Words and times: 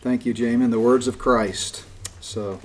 Thank 0.00 0.24
you, 0.24 0.32
Jamin. 0.32 0.70
The 0.70 0.78
words 0.78 1.08
of 1.08 1.18
Christ. 1.18 1.84
So, 2.20 2.60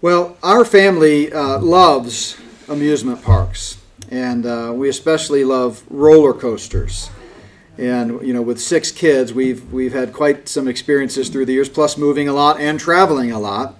well, 0.00 0.36
our 0.42 0.64
family 0.64 1.32
uh, 1.32 1.60
loves 1.60 2.36
amusement 2.68 3.22
parks, 3.22 3.80
and 4.10 4.44
uh, 4.44 4.72
we 4.74 4.88
especially 4.88 5.44
love 5.44 5.84
roller 5.88 6.32
coasters. 6.32 7.10
And 7.78 8.20
you 8.26 8.34
know, 8.34 8.42
with 8.42 8.60
six 8.60 8.90
kids, 8.90 9.32
we've 9.32 9.72
we've 9.72 9.92
had 9.92 10.12
quite 10.12 10.48
some 10.48 10.66
experiences 10.66 11.28
through 11.28 11.46
the 11.46 11.52
years, 11.52 11.68
plus 11.68 11.96
moving 11.96 12.26
a 12.26 12.32
lot 12.32 12.60
and 12.60 12.80
traveling 12.80 13.30
a 13.30 13.38
lot. 13.38 13.76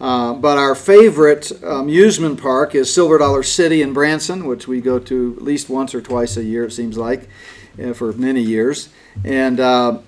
Uh, 0.00 0.32
but 0.32 0.58
our 0.58 0.74
favorite 0.74 1.52
amusement 1.62 2.40
park 2.40 2.74
is 2.74 2.92
Silver 2.92 3.18
Dollar 3.18 3.44
City 3.44 3.80
in 3.80 3.92
Branson, 3.92 4.46
which 4.46 4.66
we 4.66 4.80
go 4.80 4.98
to 4.98 5.34
at 5.36 5.42
least 5.42 5.68
once 5.68 5.94
or 5.94 6.00
twice 6.00 6.36
a 6.36 6.42
year, 6.42 6.64
it 6.64 6.72
seems 6.72 6.96
like, 6.96 7.28
uh, 7.80 7.92
for 7.92 8.12
many 8.14 8.40
years. 8.40 8.88
And 9.24 9.60
uh, 9.60 9.98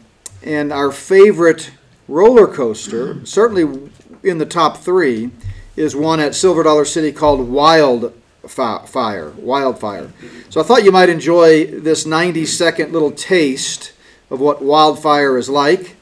and 0.45 0.73
our 0.73 0.91
favorite 0.91 1.71
roller 2.09 2.47
coaster, 2.47 3.25
certainly 3.25 3.91
in 4.23 4.39
the 4.39 4.47
top 4.47 4.79
three, 4.79 5.31
is 5.77 5.97
one 5.97 6.21
at 6.21 6.35
Silver 6.35 6.63
Dollar 6.63 6.85
City 6.85 7.13
called 7.13 7.49
Wild 7.49 8.13
Fire. 8.47 9.31
Wildfire. 9.31 10.13
So 10.51 10.61
I 10.61 10.65
thought 10.65 10.85
you 10.85 10.93
might 10.93 11.09
enjoy 11.09 11.67
this 11.67 12.05
90 12.05 12.45
second 12.47 12.93
little 12.93 13.13
taste 13.13 13.93
of 14.31 14.41
what 14.41 14.63
wildfire 14.63 15.39
is 15.39 15.49
like. 15.49 15.97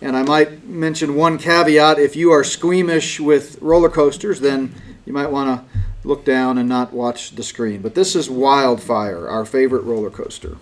And 0.00 0.16
I 0.16 0.22
might 0.22 0.66
mention 0.66 1.14
one 1.14 1.38
caveat 1.38 1.98
if 1.98 2.16
you 2.16 2.30
are 2.30 2.44
squeamish 2.44 3.20
with 3.20 3.56
roller 3.62 3.88
coasters, 3.88 4.40
then 4.40 4.74
you 5.06 5.12
might 5.12 5.30
want 5.30 5.60
to 5.60 5.80
look 6.06 6.24
down 6.24 6.58
and 6.58 6.68
not 6.68 6.92
watch 6.92 7.36
the 7.36 7.42
screen. 7.42 7.80
But 7.80 7.94
this 7.94 8.14
is 8.14 8.28
Wildfire, 8.28 9.26
our 9.28 9.46
favorite 9.46 9.84
roller 9.84 10.10
coaster. 10.10 10.58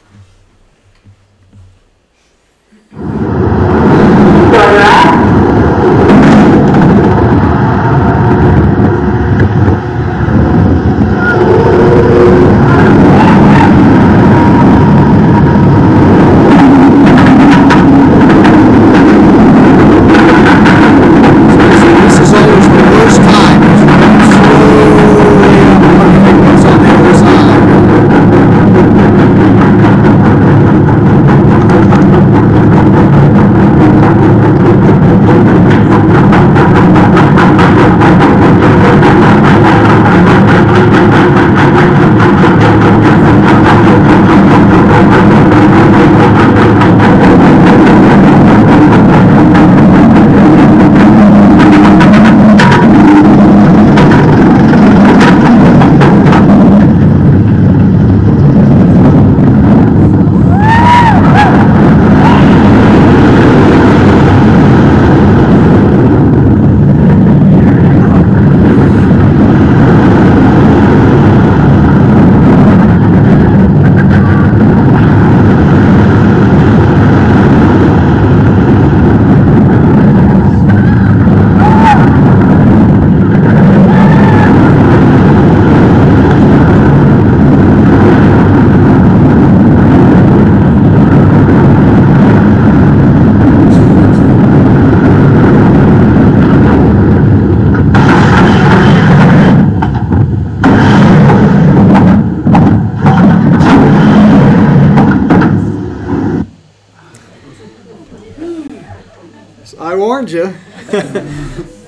Thank 2.92 3.22
you. 3.22 3.31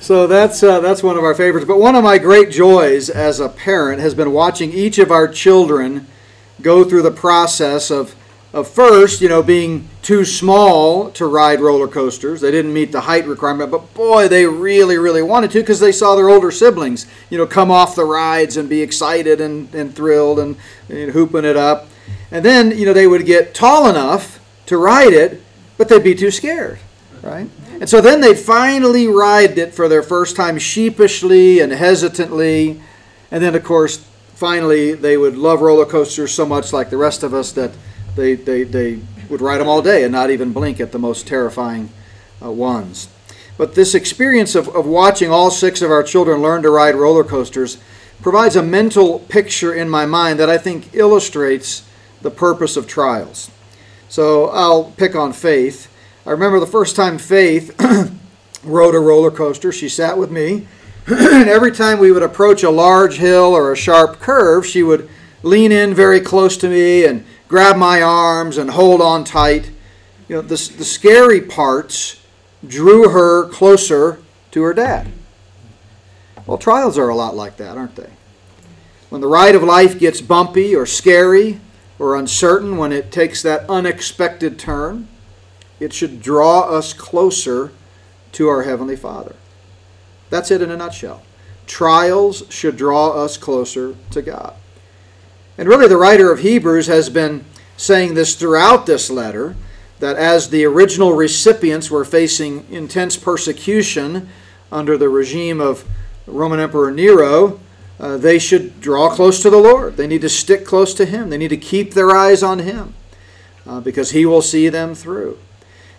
So 0.05 0.27
that's 0.27 0.63
uh, 0.63 0.81
that's 0.81 1.03
one 1.03 1.17
of 1.17 1.25
our 1.25 1.35
favorites. 1.35 1.67
But 1.67 1.79
one 1.79 1.95
of 1.95 2.05
my 2.05 2.19
great 2.19 2.51
joys 2.51 3.09
as 3.09 3.41
a 3.41 3.49
parent 3.49 4.03
has 4.03 4.15
been 4.15 4.33
watching 4.33 4.71
each 4.71 4.99
of 4.99 5.11
our 5.11 5.27
children 5.27 6.07
go 6.61 6.85
through 6.85 7.01
the 7.01 7.11
process 7.11 7.91
of 7.91 8.15
of 8.53 8.69
first, 8.69 9.23
you 9.23 9.31
know, 9.31 9.43
being 9.43 9.89
too 10.03 10.27
small 10.27 11.11
to 11.13 11.27
ride 11.27 11.59
roller 11.59 11.89
coasters. 11.89 12.43
They 12.43 12.51
didn't 12.51 12.75
meet 12.75 12.93
the 12.93 13.01
height 13.01 13.27
requirement, 13.27 13.71
but 13.71 13.95
boy, 13.95 14.29
they 14.29 14.45
really, 14.45 14.99
really 14.99 15.23
wanted 15.23 15.51
to 15.53 15.61
because 15.61 15.81
they 15.81 15.91
saw 15.91 16.15
their 16.17 16.29
older 16.29 16.51
siblings, 16.51 17.07
you 17.31 17.39
know, 17.39 17.47
come 17.47 17.71
off 17.71 17.97
the 17.97 18.05
rides 18.05 18.59
and 18.59 18.69
be 18.69 18.83
excited 18.83 19.41
and, 19.41 19.75
and 19.75 19.97
thrilled 19.97 20.39
and, 20.39 20.57
and 20.91 21.13
hooping 21.13 21.47
it 21.47 21.57
up. 21.57 21.89
And 22.31 22.45
then, 22.45 22.77
you 22.77 22.85
know, 22.85 22.93
they 22.93 23.07
would 23.07 23.25
get 23.25 23.55
tall 23.55 23.89
enough 23.89 24.39
to 24.67 24.77
ride 24.77 25.15
it, 25.15 25.43
but 25.79 25.89
they'd 25.89 26.05
be 26.05 26.15
too 26.15 26.31
scared, 26.31 26.79
right? 27.23 27.49
And 27.85 27.91
so 27.91 28.01
then 28.01 28.23
they 28.23 28.35
finally 28.35 29.09
ride 29.09 29.59
it 29.59 29.75
for 29.75 29.89
their 29.89 30.03
first 30.03 30.37
time 30.37 30.59
sheepishly 30.59 31.61
and 31.61 31.71
hesitantly. 31.71 32.81
And 33.31 33.45
then, 33.45 33.55
of 33.55 33.63
course, 33.63 33.99
finally 34.33 34.95
they 34.95 35.19
would 35.19 35.37
love 35.37 35.61
roller 35.61 35.85
coasters 35.85 36.33
so 36.33 36.47
much 36.47 36.73
like 36.73 36.89
the 36.89 36.97
rest 36.97 37.23
of 37.23 37.35
us 37.35 37.53
that 37.53 37.73
they, 38.17 38.37
they, 38.37 38.63
they 38.63 39.01
would 39.29 39.43
ride 39.43 39.59
them 39.59 39.69
all 39.69 39.83
day 39.83 40.03
and 40.03 40.13
not 40.13 40.31
even 40.31 40.51
blink 40.51 40.81
at 40.81 40.93
the 40.93 40.99
most 40.99 41.27
terrifying 41.27 41.91
uh, 42.43 42.51
ones. 42.51 43.11
But 43.59 43.75
this 43.75 43.95
experience 43.95 44.55
of, 44.55 44.67
of 44.75 44.87
watching 44.87 45.31
all 45.31 45.51
six 45.51 45.83
of 45.83 45.91
our 45.91 46.03
children 46.03 46.41
learn 46.41 46.63
to 46.63 46.71
ride 46.71 46.95
roller 46.95 47.23
coasters 47.23 47.77
provides 48.23 48.57
a 48.57 48.63
mental 48.63 49.19
picture 49.19 49.75
in 49.75 49.91
my 49.91 50.07
mind 50.07 50.41
that 50.41 50.49
I 50.49 50.57
think 50.57 50.95
illustrates 50.95 51.87
the 52.23 52.31
purpose 52.31 52.79
of 52.79 52.89
trials. 52.89 53.51
So 54.09 54.47
I'll 54.49 54.85
pick 54.85 55.15
on 55.15 55.35
Faith. 55.35 55.91
I 56.27 56.31
remember 56.31 56.59
the 56.59 56.67
first 56.67 56.97
time 56.97 57.19
Faith 57.19 57.79
rode 58.65 58.95
a 58.95 58.99
roller 58.99 59.31
coaster, 59.31 59.71
she 59.71 59.91
sat 59.91 60.17
with 60.17 60.31
me, 60.31 60.67
and 61.07 61.51
every 61.51 61.71
time 61.71 61.99
we 61.99 62.13
would 62.13 62.23
approach 62.23 62.63
a 62.63 62.71
large 62.71 63.19
hill 63.19 63.55
or 63.55 63.71
a 63.71 63.77
sharp 63.77 64.21
curve, 64.21 64.65
she 64.65 64.83
would 64.83 65.11
lean 65.43 65.71
in 65.71 65.93
very 65.93 66.21
close 66.21 66.57
to 66.57 66.69
me 66.71 67.05
and 67.05 67.27
grab 67.47 67.77
my 67.77 68.01
arms 68.01 68.57
and 68.57 68.71
hold 68.71 69.03
on 69.03 69.23
tight. 69.23 69.71
You 70.27 70.37
know, 70.37 70.41
the, 70.41 70.73
the 70.79 70.85
scary 70.85 71.43
parts 71.43 72.25
drew 72.67 73.11
her 73.11 73.47
closer 73.51 74.19
to 74.53 74.63
her 74.63 74.73
dad. 74.73 75.09
Well, 76.47 76.57
trials 76.57 76.97
are 76.97 77.11
a 77.11 77.15
lot 77.15 77.37
like 77.37 77.59
that, 77.59 77.77
aren't 77.77 77.97
they? 77.97 78.11
When 79.11 79.21
the 79.21 79.27
ride 79.27 79.55
of 79.55 79.63
life 79.63 79.99
gets 79.99 80.23
bumpy 80.23 80.75
or 80.75 80.87
scary 80.87 81.61
or 81.99 82.17
uncertain, 82.17 82.79
when 82.79 82.93
it 82.93 83.13
takes 83.13 83.43
that 83.43 83.69
unexpected 83.69 84.59
turn, 84.59 85.09
it 85.81 85.93
should 85.93 86.23
draw 86.23 86.63
us 86.63 86.93
closer 86.93 87.73
to 88.33 88.49
our 88.49 88.63
Heavenly 88.63 88.97
Father. 88.97 89.37
That's 90.31 90.51
it 90.51 90.63
in 90.63 90.71
a 90.71 90.77
nutshell. 90.77 91.23
Trials 91.67 92.45
should 92.49 92.77
draw 92.77 93.11
us 93.11 93.37
closer 93.37 93.95
to 94.11 94.23
God. 94.23 94.55
And 95.57 95.69
really, 95.69 95.89
the 95.89 95.97
writer 95.97 96.33
of 96.33 96.41
Hebrews 96.41 96.89
has 96.89 97.09
been 97.09 97.45
saying 97.77 98.15
this 98.15 98.35
throughout 98.35 98.87
this 98.87 99.11
letter 99.11 99.57
that 100.01 100.17
as 100.17 100.51
the 100.51 100.65
original 100.65 101.13
recipients 101.13 101.91
were 101.91 102.05
facing 102.05 102.67
intense 102.71 103.17
persecution 103.17 104.29
under 104.73 104.99
the 104.99 105.09
regime 105.09 105.61
of 105.61 105.85
Roman 106.27 106.61
Emperor 106.61 106.91
Nero, 106.91 107.61
uh, 108.01 108.17
they 108.17 108.39
should 108.39 108.81
draw 108.81 109.09
close 109.09 109.41
to 109.43 109.51
the 109.51 109.59
Lord. 109.59 109.97
They 109.97 110.07
need 110.07 110.23
to 110.23 110.29
stick 110.29 110.67
close 110.67 110.95
to 110.95 111.07
Him. 111.07 111.31
They 111.31 111.39
need 111.39 111.49
to 111.49 111.57
keep 111.57 111.95
their 111.95 112.11
eyes 112.11 112.43
on 112.43 112.61
Him 112.61 112.95
uh, 113.67 113.81
because 113.81 114.11
He 114.11 114.27
will 114.27 114.43
see 114.43 114.69
them 114.69 114.95
through. 114.95 115.39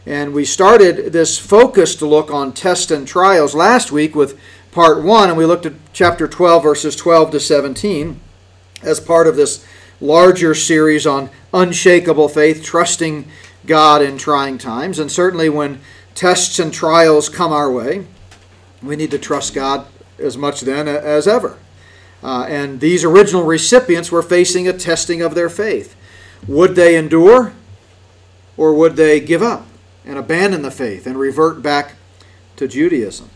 And 0.06 0.34
we 0.34 0.46
started 0.46 1.13
this 1.13 1.40
focused 1.40 2.02
look 2.02 2.30
on 2.30 2.54
tests 2.54 2.92
and 2.92 3.07
trials 3.07 3.56
last 3.56 3.92
week 3.92 4.16
with 4.16 4.40
part 4.72 5.04
one, 5.04 5.30
and 5.30 5.38
we 5.38 5.46
looked 5.46 5.66
at 5.66 5.74
chapter 5.94 6.28
12, 6.28 6.62
verses 6.62 6.96
12 6.96 7.31
to 7.31 7.40
17, 7.40 8.19
as 8.84 9.00
part 9.00 9.25
of 9.25 9.36
this 9.36 9.66
larger 10.00 10.54
series 10.54 11.07
on 11.07 11.31
unshakable 11.54 12.30
faith, 12.30 12.63
trusting 12.63 13.28
God 13.66 14.04
in 14.04 14.18
trying 14.18 14.60
times. 14.60 15.00
And 15.00 15.12
certainly 15.12 15.50
when 15.50 15.81
tests 16.13 16.60
and 16.60 16.72
trials 16.72 17.28
come 17.28 17.51
our 17.51 17.72
way, 17.72 18.06
we 18.84 18.96
need 18.96 19.12
to 19.12 19.18
trust 19.18 19.56
God 19.56 19.88
as 20.19 20.38
much 20.38 20.62
then 20.62 20.88
as 20.88 21.28
ever. 21.28 21.58
Uh, 22.22 22.46
and 22.48 22.80
these 22.80 23.04
original 23.04 23.44
recipients 23.44 24.12
were 24.12 24.22
facing 24.22 24.68
a 24.68 24.74
testing 24.74 25.22
of 25.22 25.34
their 25.34 25.50
faith. 25.50 25.96
Would 26.48 26.75
they 26.75 26.96
endure 26.96 27.54
or 28.56 28.74
would 28.75 28.98
they 28.98 29.19
give 29.19 29.42
up 29.42 29.66
and 30.06 30.18
abandon 30.18 30.62
the 30.62 30.72
faith 30.72 31.07
and 31.07 31.18
revert 31.18 31.62
back 31.62 31.96
to 32.57 32.68
Judaism? 32.68 33.30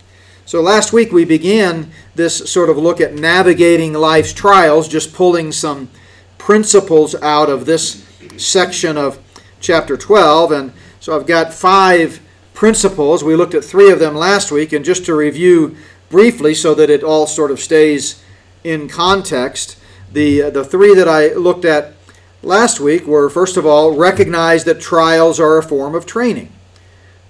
So 0.46 0.62
last 0.62 0.92
week 0.94 1.12
we 1.12 1.26
began 1.26 1.92
this 2.16 2.52
sort 2.52 2.70
of 2.70 2.78
look 2.78 3.00
at 3.00 3.14
navigating 3.14 3.94
life's 3.94 4.34
trials, 4.34 4.88
just 4.88 5.14
pulling 5.14 5.52
some 5.52 5.90
principles 6.40 7.14
out 7.22 7.50
of 7.50 7.66
this 7.68 8.04
section 8.38 8.98
of 8.98 9.20
chapter 9.60 9.96
12. 9.96 10.52
And 10.52 10.74
so 11.00 11.16
I've 11.16 11.28
got 11.28 11.54
five 11.54 12.20
principles. 12.54 13.24
We 13.24 13.36
looked 13.36 13.54
at 13.54 13.64
three 13.64 13.92
of 13.92 14.00
them 14.00 14.16
last 14.16 14.52
week, 14.52 14.74
and 14.74 14.84
just 14.84 15.06
to 15.06 15.14
review 15.14 15.78
briefly 16.10 16.54
so 16.54 16.74
that 16.76 16.90
it 16.90 17.04
all 17.04 17.28
sort 17.28 17.52
of 17.52 17.60
stays 17.60 18.24
in 18.64 18.90
context, 18.90 19.78
the, 20.12 20.50
the 20.50 20.66
three 20.66 20.96
that 20.96 21.08
I 21.08 21.34
looked 21.34 21.66
at 21.66 21.94
last 22.42 22.80
week 22.80 23.06
were 23.06 23.30
first 23.30 23.56
of 23.56 23.66
all, 23.66 23.96
recognize 23.96 24.64
that 24.64 24.82
trials 24.82 25.40
are 25.40 25.58
a 25.58 25.64
form 25.64 25.96
of 25.96 26.06
training. 26.06 26.52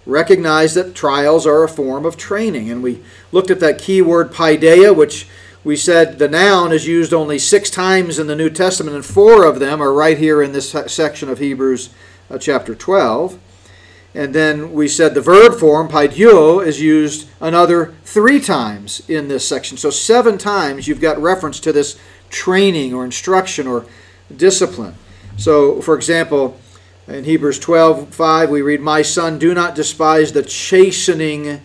Recognize 0.10 0.74
that 0.74 0.96
trials 0.96 1.46
are 1.46 1.64
a 1.64 1.70
form 1.70 2.06
of 2.06 2.18
training. 2.18 2.70
And 2.70 2.82
we 2.82 3.04
looked 3.32 3.52
at 3.52 3.60
that 3.60 3.80
key 3.80 4.02
word 4.02 4.32
paideia, 4.32 4.96
which 4.96 5.28
we 5.64 5.76
said 5.76 6.20
the 6.20 6.28
noun 6.28 6.72
is 6.72 6.88
used 6.88 7.14
only 7.14 7.38
six 7.38 7.70
times 7.70 8.18
in 8.18 8.28
the 8.28 8.36
New 8.36 8.50
Testament, 8.50 8.96
and 8.96 9.06
four 9.06 9.46
of 9.46 9.60
them 9.60 9.82
are 9.82 9.94
right 9.94 10.18
here 10.18 10.42
in 10.42 10.52
this 10.52 10.72
section 10.88 11.30
of 11.30 11.40
Hebrews 11.40 11.90
uh, 12.30 12.38
chapter 12.38 12.74
12. 12.74 13.40
And 14.16 14.34
then 14.34 14.74
we 14.74 14.88
said 14.88 15.14
the 15.14 15.22
verb 15.22 15.60
form, 15.60 15.88
paidio, 15.88 16.66
is 16.66 16.82
used 16.82 17.28
another 17.40 17.94
three 18.04 18.40
times 18.40 19.08
in 19.08 19.28
this 19.28 19.48
section. 19.48 19.78
So 19.78 19.92
seven 19.92 20.38
times 20.38 20.88
you've 20.88 21.02
got 21.02 21.22
reference 21.22 21.60
to 21.62 21.72
this 21.72 22.00
training 22.30 22.94
or 22.94 23.06
instruction 23.06 23.68
or 23.68 23.86
discipline. 24.36 24.96
So, 25.38 25.82
for 25.82 25.96
example, 25.96 26.60
in 27.10 27.24
Hebrews 27.24 27.60
12 27.60 28.14
5, 28.14 28.50
we 28.50 28.62
read, 28.62 28.82
My 28.82 29.02
son, 29.02 29.40
do 29.40 29.54
not 29.54 29.76
despise 29.76 30.32
the 30.32 30.44
chastening 30.44 31.62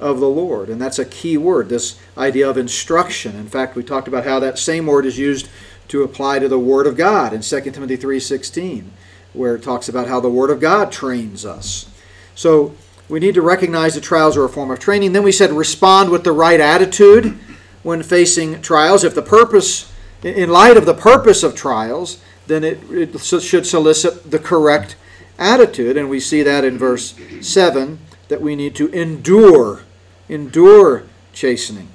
of 0.00 0.20
the 0.20 0.28
Lord. 0.28 0.68
And 0.68 0.80
that's 0.80 0.98
a 0.98 1.04
key 1.04 1.36
word, 1.36 1.68
this 1.68 1.98
idea 2.16 2.48
of 2.48 2.58
instruction. 2.58 3.36
In 3.36 3.48
fact, 3.48 3.76
we 3.76 3.82
talked 3.82 4.08
about 4.08 4.24
how 4.24 4.40
that 4.40 4.58
same 4.58 4.86
word 4.86 5.06
is 5.06 5.18
used 5.18 5.48
to 5.88 6.02
apply 6.02 6.38
to 6.38 6.48
the 6.48 6.58
Word 6.58 6.86
of 6.86 6.96
God 6.96 7.32
in 7.32 7.42
2 7.42 7.60
Timothy 7.70 7.96
3.16 7.96 8.86
where 9.34 9.56
it 9.56 9.62
talks 9.62 9.88
about 9.88 10.06
how 10.06 10.20
the 10.20 10.30
Word 10.30 10.50
of 10.50 10.60
God 10.60 10.90
trains 10.90 11.44
us. 11.44 11.90
So 12.34 12.74
we 13.08 13.20
need 13.20 13.34
to 13.34 13.42
recognize 13.42 13.94
that 13.94 14.02
trials 14.02 14.36
are 14.36 14.44
a 14.44 14.48
form 14.48 14.70
of 14.70 14.78
training. 14.78 15.12
Then 15.12 15.24
we 15.24 15.32
said 15.32 15.50
respond 15.50 16.10
with 16.10 16.24
the 16.24 16.32
right 16.32 16.60
attitude 16.60 17.38
when 17.82 18.02
facing 18.02 18.62
trials. 18.62 19.04
If 19.04 19.14
the 19.14 19.22
purpose, 19.22 19.92
in 20.22 20.50
light 20.50 20.76
of 20.76 20.86
the 20.86 20.94
purpose 20.94 21.42
of 21.42 21.54
trials, 21.54 22.22
then 22.46 22.64
it, 22.64 22.78
it 22.90 23.18
should 23.20 23.66
solicit 23.66 24.30
the 24.30 24.38
correct 24.38 24.96
attitude. 25.38 25.96
And 25.96 26.08
we 26.08 26.20
see 26.20 26.42
that 26.42 26.64
in 26.64 26.78
verse 26.78 27.14
7 27.40 27.98
that 28.28 28.40
we 28.40 28.56
need 28.56 28.74
to 28.76 28.88
endure, 28.88 29.82
endure 30.28 31.04
chastening. 31.32 31.88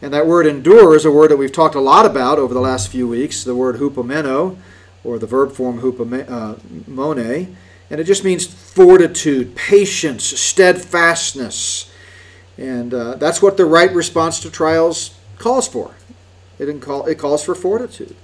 And 0.00 0.12
that 0.12 0.26
word 0.26 0.46
endure 0.46 0.96
is 0.96 1.04
a 1.04 1.12
word 1.12 1.30
that 1.30 1.36
we've 1.36 1.52
talked 1.52 1.76
a 1.76 1.80
lot 1.80 2.04
about 2.04 2.38
over 2.38 2.52
the 2.52 2.60
last 2.60 2.88
few 2.88 3.06
weeks, 3.06 3.44
the 3.44 3.54
word 3.54 3.76
hupomeno 3.76 4.56
or 5.04 5.18
the 5.18 5.26
verb 5.26 5.52
form 5.52 5.80
hupomone, 5.80 7.54
and 7.90 8.00
it 8.00 8.04
just 8.04 8.24
means 8.24 8.46
fortitude, 8.46 9.54
patience, 9.54 10.24
steadfastness. 10.24 11.90
And 12.56 12.94
uh, 12.94 13.14
that's 13.16 13.42
what 13.42 13.56
the 13.56 13.64
right 13.64 13.92
response 13.92 14.40
to 14.40 14.50
trials 14.50 15.14
calls 15.38 15.68
for. 15.68 15.94
It, 16.58 16.80
call, 16.80 17.06
it 17.06 17.18
calls 17.18 17.44
for 17.44 17.54
fortitude. 17.54 18.16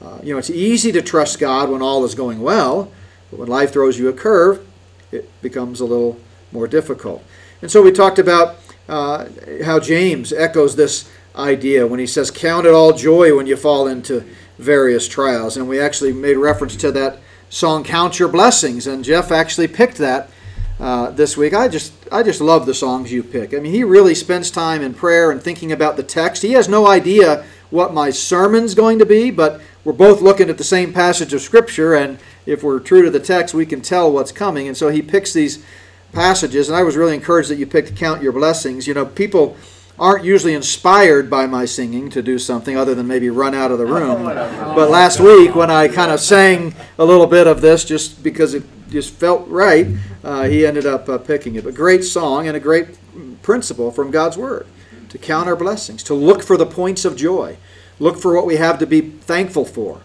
Uh, 0.00 0.18
you 0.22 0.32
know, 0.32 0.38
it's 0.38 0.50
easy 0.50 0.92
to 0.92 1.02
trust 1.02 1.38
God 1.38 1.70
when 1.70 1.82
all 1.82 2.04
is 2.04 2.14
going 2.14 2.40
well, 2.40 2.90
but 3.30 3.40
when 3.40 3.48
life 3.48 3.72
throws 3.72 3.98
you 3.98 4.08
a 4.08 4.12
curve, 4.12 4.66
it 5.10 5.28
becomes 5.42 5.80
a 5.80 5.84
little 5.84 6.20
more 6.52 6.66
difficult. 6.66 7.24
And 7.62 7.70
so 7.70 7.82
we 7.82 7.92
talked 7.92 8.18
about 8.18 8.56
uh, 8.88 9.26
how 9.64 9.80
James 9.80 10.32
echoes 10.32 10.76
this 10.76 11.10
idea 11.34 11.86
when 11.86 12.00
he 12.00 12.06
says, 12.06 12.30
Count 12.30 12.66
it 12.66 12.72
all 12.72 12.92
joy 12.92 13.36
when 13.36 13.46
you 13.46 13.56
fall 13.56 13.86
into 13.86 14.24
various 14.58 15.08
trials. 15.08 15.56
And 15.56 15.68
we 15.68 15.80
actually 15.80 16.12
made 16.12 16.36
reference 16.36 16.76
to 16.76 16.92
that 16.92 17.18
song 17.48 17.84
"Count 17.84 18.18
Your 18.18 18.28
Blessings," 18.28 18.86
and 18.86 19.04
Jeff 19.04 19.30
actually 19.30 19.68
picked 19.68 19.98
that 19.98 20.30
uh, 20.78 21.10
this 21.10 21.36
week. 21.36 21.54
I 21.54 21.68
just 21.68 21.92
I 22.12 22.22
just 22.22 22.40
love 22.40 22.66
the 22.66 22.74
songs 22.74 23.12
you 23.12 23.22
pick. 23.22 23.54
I 23.54 23.58
mean, 23.58 23.72
he 23.72 23.84
really 23.84 24.14
spends 24.14 24.50
time 24.50 24.82
in 24.82 24.94
prayer 24.94 25.30
and 25.30 25.42
thinking 25.42 25.72
about 25.72 25.96
the 25.96 26.02
text. 26.02 26.42
He 26.42 26.52
has 26.52 26.68
no 26.68 26.86
idea 26.86 27.44
what 27.70 27.94
my 27.94 28.10
sermon's 28.10 28.74
going 28.74 28.98
to 28.98 29.06
be, 29.06 29.30
but 29.30 29.60
we're 29.84 29.92
both 29.92 30.20
looking 30.20 30.50
at 30.50 30.58
the 30.58 30.64
same 30.64 30.92
passage 30.92 31.32
of 31.32 31.40
Scripture, 31.40 31.94
and 31.94 32.18
if 32.44 32.62
we're 32.62 32.80
true 32.80 33.02
to 33.02 33.10
the 33.10 33.20
text, 33.20 33.54
we 33.54 33.66
can 33.66 33.80
tell 33.80 34.10
what's 34.10 34.32
coming. 34.32 34.68
And 34.68 34.76
so 34.76 34.88
he 34.88 35.02
picks 35.02 35.32
these 35.32 35.64
passages, 36.12 36.68
and 36.68 36.76
I 36.76 36.82
was 36.82 36.96
really 36.96 37.14
encouraged 37.14 37.50
that 37.50 37.56
you 37.56 37.66
picked 37.66 37.96
"Count 37.96 38.22
Your 38.22 38.32
Blessings." 38.32 38.86
You 38.86 38.94
know, 38.94 39.06
people 39.06 39.56
aren't 39.98 40.24
usually 40.24 40.52
inspired 40.52 41.30
by 41.30 41.46
my 41.46 41.64
singing 41.64 42.10
to 42.10 42.22
do 42.22 42.38
something 42.38 42.76
other 42.76 42.94
than 42.94 43.06
maybe 43.06 43.30
run 43.30 43.54
out 43.54 43.70
of 43.70 43.78
the 43.78 43.86
room. 43.86 44.24
But 44.76 44.90
last 44.90 45.20
week, 45.20 45.54
when 45.54 45.70
I 45.70 45.88
kind 45.88 46.10
of 46.10 46.20
sang 46.20 46.74
a 46.98 47.04
little 47.06 47.26
bit 47.26 47.46
of 47.46 47.62
this 47.62 47.82
just 47.82 48.22
because 48.22 48.52
it 48.52 48.62
just 48.90 49.14
felt 49.14 49.46
right, 49.48 49.86
uh, 50.24 50.44
he 50.44 50.66
ended 50.66 50.86
up 50.86 51.08
uh, 51.08 51.18
picking 51.18 51.54
it. 51.54 51.64
But 51.64 51.74
great 51.74 52.04
song 52.04 52.46
and 52.46 52.56
a 52.56 52.60
great 52.60 52.98
principle 53.42 53.90
from 53.90 54.10
God's 54.10 54.36
Word 54.36 54.66
to 55.08 55.18
count 55.18 55.48
our 55.48 55.56
blessings, 55.56 56.02
to 56.04 56.14
look 56.14 56.42
for 56.42 56.56
the 56.56 56.66
points 56.66 57.04
of 57.04 57.16
joy, 57.16 57.56
look 57.98 58.18
for 58.18 58.34
what 58.34 58.46
we 58.46 58.56
have 58.56 58.78
to 58.78 58.86
be 58.86 59.00
thankful 59.00 59.64
for 59.64 60.00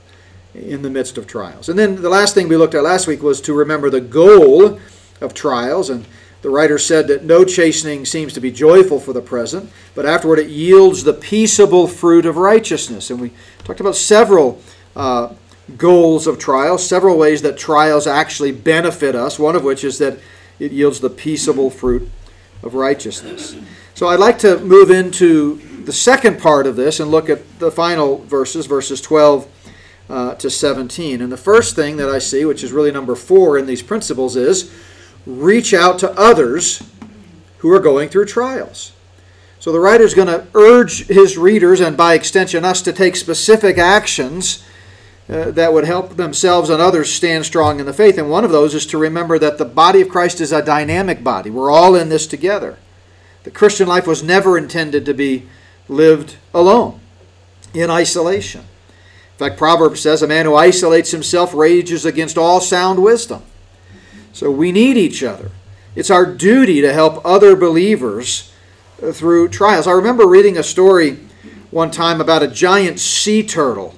in 0.54 0.82
the 0.82 0.90
midst 0.90 1.18
of 1.18 1.28
trials. 1.28 1.70
And 1.70 1.78
then 1.78 2.02
the 2.02 2.10
last 2.10 2.36
thing 2.36 2.48
we 2.48 2.58
looked 2.58 2.76
at 2.76 2.84
last 2.84 3.08
week 3.08 3.24
was 3.24 3.42
to 3.42 3.54
remember 3.54 3.90
the 3.90 4.02
goal 4.02 4.80
of 5.22 5.34
trials 5.34 5.90
and 5.90 6.06
the 6.42 6.50
writer 6.50 6.80
said 6.80 7.08
that 7.08 7.24
no 7.24 7.46
chastening 7.46 8.06
seems 8.06 8.34
to 8.34 8.42
be 8.42 8.52
joyful 8.52 9.00
for 9.00 9.14
the 9.14 9.22
present, 9.22 9.70
but 9.94 10.08
afterward 10.08 10.40
it 10.40 10.50
yields 10.50 11.04
the 11.04 11.14
peaceable 11.14 11.88
fruit 11.88 12.26
of 12.26 12.36
righteousness. 12.36 13.12
And 13.12 13.22
we 13.22 13.32
talked 13.64 13.80
about 13.80 13.96
several 13.96 14.60
uh, 14.96 15.34
goals 15.78 16.28
of 16.28 16.40
trials, 16.40 16.88
several 16.88 17.18
ways 17.18 17.42
that 17.42 17.58
trials 17.58 18.08
actually 18.08 18.52
benefit 18.52 19.16
us, 19.16 19.40
one 19.40 19.56
of 19.56 19.64
which 19.64 19.84
is 19.84 19.98
that 20.00 20.20
it 20.60 20.72
yields 20.72 21.00
the 21.00 21.10
peaceable 21.10 21.70
fruit 21.70 22.10
of 22.64 22.76
righteousness. 22.76 23.56
So 23.94 24.08
I'd 24.08 24.20
like 24.20 24.40
to 24.40 24.60
move 24.60 24.92
into 24.92 25.56
the 25.86 25.94
second 25.94 26.40
part 26.40 26.68
of 26.68 26.76
this 26.76 27.00
and 27.00 27.10
look 27.10 27.30
at 27.30 27.60
the 27.60 27.72
final 27.72 28.18
verses, 28.20 28.66
verses 28.66 29.02
12 29.02 29.48
uh, 30.10 30.36
to 30.36 30.50
17. 30.50 31.22
And 31.22 31.32
the 31.32 31.38
first 31.38 31.76
thing 31.76 31.98
that 31.98 32.10
I 32.10 32.20
see, 32.20 32.46
which 32.46 32.64
is 32.64 32.72
really 32.72 32.92
number 32.92 33.16
four 33.16 33.58
in 33.58 33.66
these 33.66 33.82
principles, 33.82 34.36
is 34.36 34.74
reach 35.26 35.74
out 35.74 36.00
to 36.00 36.12
others 36.20 36.84
who 37.60 37.72
are 37.72 37.80
going 37.80 38.10
through 38.10 38.26
trials. 38.26 38.94
So 39.60 39.72
the 39.72 39.80
writer 39.80 40.04
is 40.04 40.16
going 40.16 40.28
to 40.28 40.48
urge 40.56 41.06
his 41.06 41.38
readers, 41.38 41.80
and 41.80 41.96
by 41.96 42.16
extension 42.16 42.66
us, 42.66 42.82
to 42.82 42.92
take 42.92 43.16
specific 43.16 43.78
actions 43.78 44.64
uh, 45.30 45.52
that 45.52 45.74
would 45.74 45.86
help 45.86 46.18
themselves 46.18 46.70
and 46.70 46.82
others 46.82 47.12
stand 47.12 47.46
strong 47.46 47.80
in 47.80 47.86
the 47.86 47.94
faith. 47.94 48.18
And 48.18 48.30
one 48.30 48.44
of 48.44 48.52
those 48.52 48.74
is 48.74 48.86
to 48.88 48.98
remember 48.98 49.40
that 49.40 49.58
the 49.58 49.66
body 49.66 50.02
of 50.02 50.10
Christ 50.10 50.42
is 50.42 50.52
a 50.52 50.64
dynamic 50.64 51.24
body. 51.24 51.50
We're 51.50 51.72
all 51.72 51.96
in 51.96 52.10
this 52.10 52.28
together. 52.28 52.78
The 53.44 53.52
Christian 53.52 53.88
life 53.88 54.06
was 54.06 54.24
never 54.24 54.58
intended 54.58 55.06
to 55.06 55.14
be 55.14 55.48
lived 55.88 56.38
alone, 56.54 57.00
in 57.74 57.90
isolation. 57.90 58.62
In 58.62 59.48
fact, 59.48 59.58
Proverbs 59.58 60.02
says, 60.02 60.22
A 60.22 60.28
man 60.28 60.46
who 60.46 60.56
isolates 60.56 61.12
himself 61.12 61.54
rages 61.54 62.06
against 62.06 62.38
all 62.38 62.62
sound 62.62 63.02
wisdom. 63.02 63.44
So 64.34 64.52
we 64.52 64.72
need 64.72 64.98
each 64.98 65.24
other. 65.24 65.52
It's 65.96 66.12
our 66.12 66.26
duty 66.26 66.82
to 66.82 66.94
help 66.94 67.26
other 67.26 67.56
believers 67.56 68.52
uh, 69.02 69.12
through 69.12 69.50
trials. 69.50 69.88
I 69.88 69.92
remember 69.92 70.28
reading 70.28 70.58
a 70.58 70.64
story 70.64 71.18
one 71.72 71.92
time 71.92 72.22
about 72.22 72.44
a 72.44 72.48
giant 72.48 73.00
sea 73.00 73.44
turtle 73.44 73.96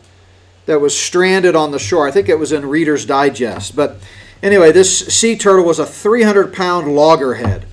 that 0.65 0.79
was 0.79 0.97
stranded 0.97 1.55
on 1.55 1.71
the 1.71 1.79
shore. 1.79 2.07
I 2.07 2.11
think 2.11 2.29
it 2.29 2.39
was 2.39 2.51
in 2.51 2.65
Reader's 2.65 3.05
Digest. 3.05 3.75
But 3.75 3.97
anyway, 4.41 4.71
this 4.71 5.07
sea 5.07 5.37
turtle 5.37 5.65
was 5.65 5.79
a 5.79 5.85
300 5.85 6.53
pound 6.53 6.95
loggerhead. 6.95 7.65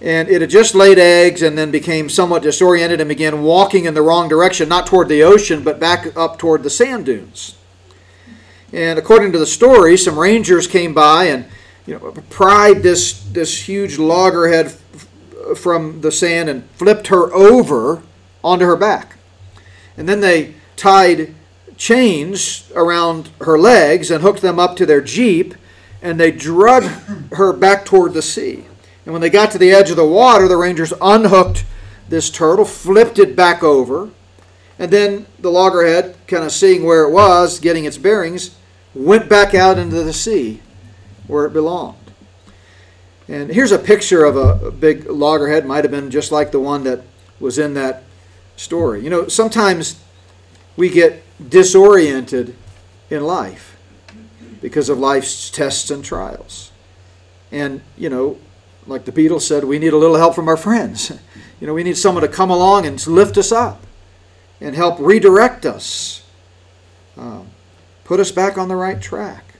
And 0.00 0.28
it 0.28 0.42
had 0.42 0.50
just 0.50 0.74
laid 0.74 0.98
eggs 0.98 1.40
and 1.40 1.56
then 1.56 1.70
became 1.70 2.10
somewhat 2.10 2.42
disoriented 2.42 3.00
and 3.00 3.08
began 3.08 3.42
walking 3.42 3.86
in 3.86 3.94
the 3.94 4.02
wrong 4.02 4.28
direction, 4.28 4.68
not 4.68 4.86
toward 4.86 5.08
the 5.08 5.22
ocean, 5.22 5.62
but 5.62 5.80
back 5.80 6.14
up 6.16 6.38
toward 6.38 6.62
the 6.62 6.70
sand 6.70 7.06
dunes. 7.06 7.56
And 8.72 8.98
according 8.98 9.32
to 9.32 9.38
the 9.38 9.46
story, 9.46 9.96
some 9.96 10.18
rangers 10.18 10.66
came 10.66 10.92
by 10.92 11.24
and 11.24 11.46
you 11.86 11.94
know 11.94 12.12
pried 12.30 12.82
this 12.82 13.22
this 13.32 13.68
huge 13.68 13.96
loggerhead 13.96 14.66
f- 14.66 15.56
from 15.56 16.00
the 16.00 16.10
sand 16.10 16.48
and 16.48 16.68
flipped 16.70 17.06
her 17.06 17.32
over 17.32 18.02
onto 18.42 18.66
her 18.66 18.76
back. 18.76 19.16
And 19.96 20.08
then 20.08 20.20
they 20.20 20.54
tied 20.76 21.34
chains 21.76 22.70
around 22.74 23.30
her 23.40 23.58
legs 23.58 24.10
and 24.10 24.22
hooked 24.22 24.42
them 24.42 24.58
up 24.58 24.76
to 24.76 24.86
their 24.86 25.00
jeep 25.00 25.54
and 26.02 26.20
they 26.20 26.30
drug 26.30 26.84
her 27.32 27.52
back 27.52 27.84
toward 27.84 28.14
the 28.14 28.22
sea. 28.22 28.64
And 29.04 29.12
when 29.12 29.20
they 29.20 29.30
got 29.30 29.50
to 29.52 29.58
the 29.58 29.72
edge 29.72 29.90
of 29.90 29.96
the 29.96 30.06
water, 30.06 30.48
the 30.48 30.56
Rangers 30.56 30.92
unhooked 31.00 31.64
this 32.08 32.30
turtle, 32.30 32.64
flipped 32.64 33.18
it 33.18 33.34
back 33.34 33.62
over, 33.62 34.10
and 34.78 34.90
then 34.90 35.26
the 35.38 35.50
loggerhead, 35.50 36.16
kind 36.26 36.44
of 36.44 36.52
seeing 36.52 36.84
where 36.84 37.04
it 37.04 37.10
was, 37.10 37.60
getting 37.60 37.84
its 37.84 37.98
bearings, 37.98 38.54
went 38.94 39.28
back 39.28 39.54
out 39.54 39.78
into 39.78 40.02
the 40.02 40.12
sea 40.12 40.60
where 41.26 41.46
it 41.46 41.52
belonged. 41.52 41.96
And 43.28 43.50
here's 43.50 43.72
a 43.72 43.78
picture 43.78 44.24
of 44.24 44.36
a, 44.36 44.70
big 44.70 45.10
loggerhead, 45.10 45.66
might 45.66 45.84
have 45.84 45.90
been 45.90 46.10
just 46.10 46.30
like 46.30 46.52
the 46.52 46.60
one 46.60 46.84
that 46.84 47.02
was 47.40 47.58
in 47.58 47.74
that 47.74 48.04
story. 48.56 49.02
You 49.02 49.10
know, 49.10 49.28
sometimes 49.28 50.00
we 50.76 50.90
get 50.90 51.22
disoriented 51.50 52.54
in 53.10 53.24
life 53.24 53.76
because 54.60 54.88
of 54.88 54.98
life's 54.98 55.50
tests 55.50 55.90
and 55.90 56.04
trials. 56.04 56.70
And, 57.50 57.82
you 57.96 58.10
know, 58.10 58.38
like 58.86 59.04
the 59.04 59.12
Beatles 59.12 59.42
said, 59.42 59.64
we 59.64 59.78
need 59.78 59.92
a 59.92 59.96
little 59.96 60.16
help 60.16 60.34
from 60.34 60.48
our 60.48 60.56
friends. 60.56 61.12
You 61.58 61.66
know, 61.66 61.72
we 61.72 61.84
need 61.84 61.96
someone 61.96 62.20
to 62.20 62.28
come 62.28 62.50
along 62.50 62.84
and 62.84 63.04
lift 63.06 63.38
us 63.38 63.50
up 63.50 63.80
and 64.60 64.76
help 64.76 64.98
redirect 65.00 65.64
us, 65.64 66.22
um, 67.16 67.48
put 68.04 68.20
us 68.20 68.30
back 68.30 68.58
on 68.58 68.68
the 68.68 68.76
right 68.76 69.00
track. 69.00 69.54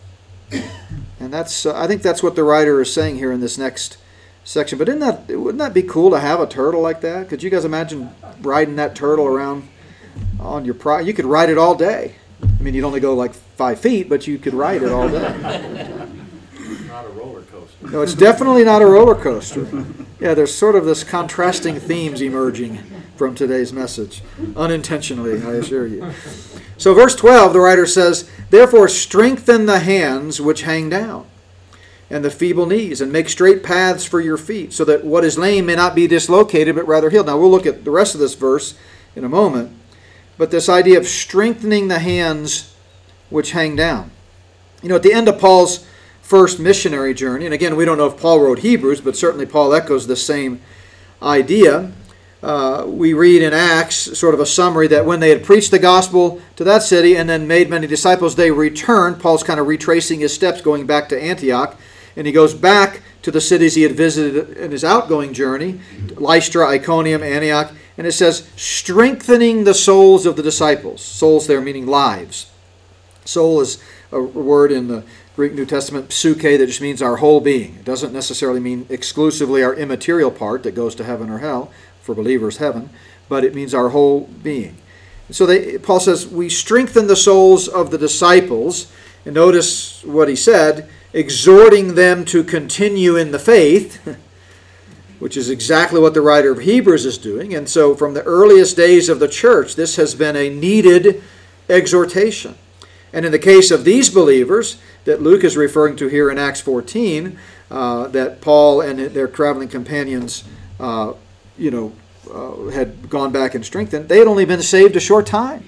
And 1.18 1.32
that's, 1.32 1.64
uh, 1.64 1.74
I 1.74 1.86
think 1.86 2.02
that's 2.02 2.22
what 2.22 2.36
the 2.36 2.44
writer 2.44 2.82
is 2.82 2.92
saying 2.92 3.16
here 3.16 3.32
in 3.32 3.40
this 3.40 3.56
next 3.56 3.96
section. 4.44 4.76
But 4.76 4.90
isn't 4.90 5.00
that, 5.00 5.26
wouldn't 5.26 5.58
that 5.58 5.72
be 5.72 5.82
cool 5.82 6.10
to 6.10 6.20
have 6.20 6.38
a 6.38 6.46
turtle 6.46 6.82
like 6.82 7.00
that? 7.00 7.30
Could 7.30 7.42
you 7.42 7.48
guys 7.48 7.64
imagine 7.64 8.10
riding 8.42 8.76
that 8.76 8.94
turtle 8.94 9.24
around 9.24 9.66
on 10.40 10.64
your 10.64 10.74
pro? 10.74 10.98
You 10.98 11.12
could 11.14 11.24
ride 11.24 11.50
it 11.50 11.58
all 11.58 11.74
day. 11.74 12.16
I 12.42 12.62
mean, 12.62 12.74
you'd 12.74 12.84
only 12.84 13.00
go 13.00 13.14
like 13.14 13.34
five 13.34 13.80
feet, 13.80 14.08
but 14.08 14.26
you 14.26 14.38
could 14.38 14.54
ride 14.54 14.82
it 14.82 14.92
all 14.92 15.08
day. 15.08 15.20
Not 16.88 17.04
a 17.04 17.08
roller 17.10 17.42
coaster. 17.42 17.86
No, 17.90 18.02
it's 18.02 18.14
definitely 18.14 18.64
not 18.64 18.80
a 18.80 18.86
roller 18.86 19.14
coaster. 19.14 19.84
Yeah, 20.18 20.32
there's 20.32 20.54
sort 20.54 20.76
of 20.76 20.86
this 20.86 21.04
contrasting 21.04 21.78
themes 21.78 22.22
emerging 22.22 22.78
from 23.16 23.34
today's 23.34 23.72
message, 23.72 24.22
unintentionally, 24.56 25.42
I 25.42 25.56
assure 25.56 25.86
you. 25.86 26.12
So, 26.78 26.94
verse 26.94 27.14
12, 27.14 27.52
the 27.52 27.60
writer 27.60 27.86
says, 27.86 28.30
Therefore, 28.50 28.88
strengthen 28.88 29.66
the 29.66 29.80
hands 29.80 30.40
which 30.40 30.62
hang 30.62 30.88
down, 30.88 31.26
and 32.10 32.24
the 32.24 32.30
feeble 32.30 32.66
knees, 32.66 33.00
and 33.00 33.12
make 33.12 33.28
straight 33.28 33.62
paths 33.62 34.04
for 34.04 34.20
your 34.20 34.36
feet, 34.36 34.72
so 34.72 34.84
that 34.84 35.04
what 35.04 35.24
is 35.24 35.38
lame 35.38 35.66
may 35.66 35.74
not 35.74 35.94
be 35.94 36.06
dislocated, 36.06 36.74
but 36.74 36.86
rather 36.86 37.10
healed. 37.10 37.26
Now, 37.26 37.38
we'll 37.38 37.50
look 37.50 37.66
at 37.66 37.84
the 37.84 37.90
rest 37.90 38.14
of 38.14 38.20
this 38.20 38.34
verse 38.34 38.74
in 39.14 39.24
a 39.24 39.28
moment. 39.28 39.72
But 40.38 40.50
this 40.50 40.68
idea 40.68 40.98
of 40.98 41.06
strengthening 41.06 41.88
the 41.88 41.98
hands 41.98 42.74
which 43.30 43.52
hang 43.52 43.76
down. 43.76 44.10
You 44.82 44.88
know, 44.88 44.96
at 44.96 45.02
the 45.02 45.12
end 45.12 45.28
of 45.28 45.38
Paul's 45.38 45.86
first 46.26 46.58
missionary 46.58 47.14
journey. 47.14 47.44
And 47.44 47.54
again, 47.54 47.76
we 47.76 47.84
don't 47.84 47.98
know 47.98 48.06
if 48.06 48.20
Paul 48.20 48.40
wrote 48.40 48.58
Hebrews, 48.58 49.00
but 49.00 49.16
certainly 49.16 49.46
Paul 49.46 49.72
echoes 49.72 50.08
the 50.08 50.16
same 50.16 50.60
idea. 51.22 51.92
Uh, 52.42 52.84
we 52.86 53.14
read 53.14 53.42
in 53.42 53.52
Acts 53.52 54.18
sort 54.18 54.34
of 54.34 54.40
a 54.40 54.46
summary 54.46 54.88
that 54.88 55.06
when 55.06 55.20
they 55.20 55.28
had 55.28 55.44
preached 55.44 55.70
the 55.70 55.78
gospel 55.78 56.42
to 56.56 56.64
that 56.64 56.82
city 56.82 57.16
and 57.16 57.28
then 57.28 57.46
made 57.46 57.70
many 57.70 57.86
disciples, 57.86 58.34
they 58.34 58.50
returned. 58.50 59.20
Paul's 59.20 59.44
kind 59.44 59.60
of 59.60 59.68
retracing 59.68 60.18
his 60.18 60.34
steps 60.34 60.60
going 60.60 60.84
back 60.84 61.08
to 61.10 61.20
Antioch. 61.20 61.78
And 62.16 62.26
he 62.26 62.32
goes 62.32 62.54
back 62.54 63.02
to 63.22 63.30
the 63.30 63.40
cities 63.40 63.76
he 63.76 63.82
had 63.82 63.92
visited 63.92 64.56
in 64.56 64.72
his 64.72 64.84
outgoing 64.84 65.32
journey 65.32 65.80
Lystra, 66.16 66.66
Iconium, 66.66 67.22
Antioch. 67.22 67.72
And 67.98 68.06
it 68.06 68.12
says, 68.12 68.48
strengthening 68.56 69.64
the 69.64 69.74
souls 69.74 70.26
of 70.26 70.36
the 70.36 70.42
disciples. 70.42 71.02
Souls 71.02 71.46
there 71.46 71.60
meaning 71.60 71.86
lives. 71.86 72.50
Soul 73.24 73.60
is 73.60 73.82
a 74.12 74.20
word 74.20 74.70
in 74.70 74.88
the 74.88 75.02
Greek 75.34 75.54
New 75.54 75.66
Testament, 75.66 76.08
psuche, 76.08 76.58
that 76.58 76.66
just 76.66 76.80
means 76.80 77.02
our 77.02 77.16
whole 77.16 77.40
being. 77.40 77.74
It 77.76 77.84
doesn't 77.84 78.12
necessarily 78.12 78.60
mean 78.60 78.86
exclusively 78.88 79.62
our 79.62 79.74
immaterial 79.74 80.30
part 80.30 80.62
that 80.62 80.74
goes 80.74 80.94
to 80.94 81.04
heaven 81.04 81.28
or 81.28 81.38
hell, 81.38 81.70
for 82.00 82.14
believers, 82.14 82.56
heaven, 82.56 82.88
but 83.28 83.44
it 83.44 83.54
means 83.54 83.74
our 83.74 83.90
whole 83.90 84.30
being. 84.42 84.78
So 85.30 85.44
they, 85.44 85.78
Paul 85.78 86.00
says, 86.00 86.26
We 86.26 86.48
strengthen 86.48 87.06
the 87.06 87.16
souls 87.16 87.68
of 87.68 87.90
the 87.90 87.98
disciples. 87.98 88.90
And 89.24 89.34
notice 89.34 90.04
what 90.04 90.28
he 90.28 90.36
said 90.36 90.88
exhorting 91.12 91.94
them 91.94 92.24
to 92.26 92.44
continue 92.44 93.16
in 93.16 93.32
the 93.32 93.38
faith, 93.38 94.16
which 95.18 95.36
is 95.36 95.50
exactly 95.50 96.00
what 96.00 96.14
the 96.14 96.20
writer 96.20 96.52
of 96.52 96.58
Hebrews 96.60 97.06
is 97.06 97.18
doing. 97.18 97.54
And 97.54 97.68
so, 97.68 97.94
from 97.94 98.14
the 98.14 98.22
earliest 98.22 98.76
days 98.76 99.08
of 99.08 99.18
the 99.18 99.28
church, 99.28 99.76
this 99.76 99.96
has 99.96 100.14
been 100.14 100.36
a 100.36 100.50
needed 100.50 101.22
exhortation. 101.68 102.56
And 103.12 103.24
in 103.24 103.32
the 103.32 103.38
case 103.38 103.70
of 103.70 103.84
these 103.84 104.10
believers 104.10 104.78
that 105.04 105.22
Luke 105.22 105.44
is 105.44 105.56
referring 105.56 105.96
to 105.96 106.08
here 106.08 106.30
in 106.30 106.38
Acts 106.38 106.60
14, 106.60 107.38
uh, 107.70 108.08
that 108.08 108.40
Paul 108.40 108.80
and 108.80 108.98
their 108.98 109.28
traveling 109.28 109.68
companions, 109.68 110.44
uh, 110.78 111.14
you 111.56 111.70
know, 111.70 111.92
uh, 112.32 112.70
had 112.70 113.08
gone 113.08 113.32
back 113.32 113.54
and 113.54 113.64
strengthened, 113.64 114.08
they 114.08 114.18
had 114.18 114.26
only 114.26 114.44
been 114.44 114.62
saved 114.62 114.96
a 114.96 115.00
short 115.00 115.26
time. 115.26 115.64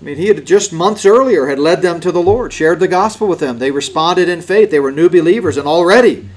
I 0.00 0.04
mean, 0.04 0.16
he 0.16 0.28
had 0.28 0.46
just 0.46 0.72
months 0.72 1.06
earlier 1.06 1.46
had 1.46 1.58
led 1.58 1.80
them 1.80 2.00
to 2.00 2.12
the 2.12 2.20
Lord, 2.20 2.52
shared 2.52 2.80
the 2.80 2.88
gospel 2.88 3.26
with 3.26 3.40
them. 3.40 3.58
They 3.58 3.70
responded 3.70 4.28
in 4.28 4.42
faith. 4.42 4.70
They 4.70 4.80
were 4.80 4.92
new 4.92 5.08
believers, 5.08 5.56
and 5.56 5.66
already 5.66 6.28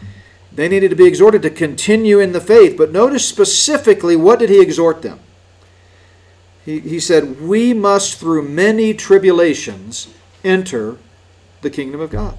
they 0.60 0.68
needed 0.68 0.90
to 0.90 0.96
be 0.96 1.06
exhorted 1.06 1.42
to 1.44 1.50
continue 1.50 2.20
in 2.20 2.32
the 2.32 2.42
faith. 2.42 2.78
But 2.78 2.92
notice 2.92 3.28
specifically 3.28 4.16
what 4.16 4.40
did 4.40 4.50
he 4.50 4.62
exhort 4.62 5.02
them? 5.02 5.20
he, 6.70 6.80
he 6.80 7.00
said, 7.00 7.42
We 7.42 7.74
must, 7.74 8.20
through 8.20 8.48
many 8.48 8.94
tribulations, 8.94 10.14
enter 10.44 10.98
the 11.62 11.70
kingdom 11.70 12.00
of 12.00 12.12
God. 12.12 12.38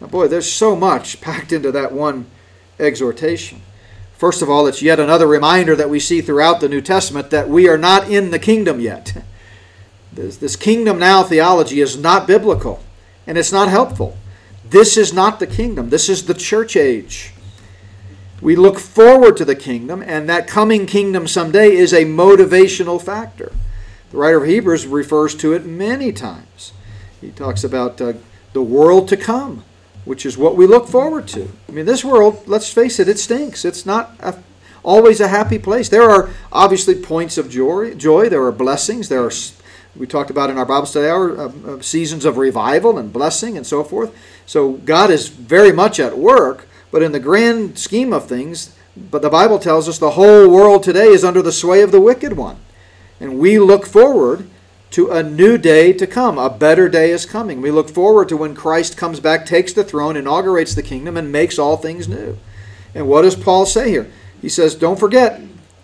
Now, 0.00 0.08
boy, 0.08 0.26
there's 0.26 0.50
so 0.50 0.74
much 0.74 1.20
packed 1.20 1.52
into 1.52 1.70
that 1.72 1.92
one 1.92 2.26
exhortation. 2.78 3.62
First 4.16 4.42
of 4.42 4.50
all, 4.50 4.66
it's 4.66 4.82
yet 4.82 4.98
another 4.98 5.26
reminder 5.26 5.76
that 5.76 5.90
we 5.90 6.00
see 6.00 6.20
throughout 6.20 6.60
the 6.60 6.68
New 6.68 6.80
Testament 6.80 7.30
that 7.30 7.48
we 7.48 7.68
are 7.68 7.78
not 7.78 8.10
in 8.10 8.30
the 8.30 8.38
kingdom 8.38 8.80
yet. 8.80 9.24
This, 10.14 10.36
this 10.36 10.56
kingdom 10.56 10.98
now 10.98 11.22
theology 11.22 11.80
is 11.80 11.96
not 11.96 12.26
biblical 12.26 12.84
and 13.26 13.38
it's 13.38 13.50
not 13.50 13.70
helpful. 13.70 14.14
This 14.72 14.96
is 14.96 15.12
not 15.12 15.38
the 15.38 15.46
kingdom, 15.46 15.90
this 15.90 16.08
is 16.08 16.24
the 16.24 16.34
church 16.34 16.76
age. 16.76 17.34
We 18.40 18.56
look 18.56 18.80
forward 18.80 19.36
to 19.36 19.44
the 19.44 19.54
kingdom, 19.54 20.02
and 20.02 20.28
that 20.28 20.48
coming 20.48 20.86
kingdom 20.86 21.28
someday 21.28 21.76
is 21.76 21.92
a 21.92 22.06
motivational 22.06 23.00
factor. 23.00 23.52
The 24.10 24.16
writer 24.16 24.42
of 24.42 24.48
Hebrews 24.48 24.86
refers 24.86 25.34
to 25.36 25.52
it 25.52 25.66
many 25.66 26.10
times. 26.10 26.72
He 27.20 27.30
talks 27.30 27.62
about 27.62 28.00
uh, 28.00 28.14
the 28.54 28.62
world 28.62 29.08
to 29.08 29.16
come, 29.16 29.62
which 30.06 30.24
is 30.24 30.38
what 30.38 30.56
we 30.56 30.66
look 30.66 30.88
forward 30.88 31.28
to. 31.28 31.48
I 31.68 31.72
mean, 31.72 31.86
this 31.86 32.04
world, 32.04 32.42
let's 32.46 32.72
face 32.72 32.98
it, 32.98 33.08
it 33.08 33.18
stinks. 33.18 33.64
It's 33.66 33.86
not 33.86 34.16
a, 34.20 34.38
always 34.82 35.20
a 35.20 35.28
happy 35.28 35.58
place. 35.58 35.90
There 35.90 36.10
are 36.10 36.30
obviously 36.50 36.94
points 36.94 37.36
of 37.36 37.50
joy, 37.50 37.94
joy. 37.94 38.30
There 38.30 38.44
are 38.44 38.52
blessings. 38.52 39.08
There 39.08 39.24
are, 39.24 39.32
we 39.96 40.06
talked 40.06 40.30
about 40.30 40.50
in 40.50 40.58
our 40.58 40.64
Bible 40.64 40.86
study 40.86 41.08
hour, 41.08 41.38
uh, 41.38 41.52
uh, 41.66 41.80
seasons 41.80 42.24
of 42.24 42.38
revival 42.38 42.98
and 42.98 43.12
blessing 43.12 43.56
and 43.56 43.66
so 43.66 43.84
forth. 43.84 44.16
So 44.46 44.72
God 44.72 45.10
is 45.10 45.28
very 45.28 45.72
much 45.72 46.00
at 46.00 46.16
work. 46.16 46.66
But 46.92 47.02
in 47.02 47.12
the 47.12 47.20
grand 47.20 47.78
scheme 47.78 48.12
of 48.12 48.28
things, 48.28 48.76
but 48.96 49.22
the 49.22 49.30
Bible 49.30 49.58
tells 49.58 49.88
us 49.88 49.98
the 49.98 50.12
whole 50.12 50.48
world 50.48 50.82
today 50.82 51.06
is 51.06 51.24
under 51.24 51.40
the 51.40 51.50
sway 51.50 51.80
of 51.80 51.90
the 51.90 52.00
wicked 52.00 52.34
one. 52.34 52.58
And 53.18 53.38
we 53.38 53.58
look 53.58 53.86
forward 53.86 54.48
to 54.90 55.10
a 55.10 55.22
new 55.22 55.56
day 55.56 55.94
to 55.94 56.06
come. 56.06 56.36
A 56.36 56.50
better 56.50 56.90
day 56.90 57.10
is 57.10 57.24
coming. 57.24 57.62
We 57.62 57.70
look 57.70 57.88
forward 57.88 58.28
to 58.28 58.36
when 58.36 58.54
Christ 58.54 58.98
comes 58.98 59.20
back, 59.20 59.46
takes 59.46 59.72
the 59.72 59.84
throne, 59.84 60.16
inaugurates 60.18 60.74
the 60.74 60.82
kingdom, 60.82 61.16
and 61.16 61.32
makes 61.32 61.58
all 61.58 61.78
things 61.78 62.06
new. 62.06 62.38
And 62.94 63.08
what 63.08 63.22
does 63.22 63.36
Paul 63.36 63.64
say 63.64 63.88
here? 63.88 64.10
He 64.42 64.50
says, 64.50 64.74
Don't 64.74 65.00
forget, 65.00 65.40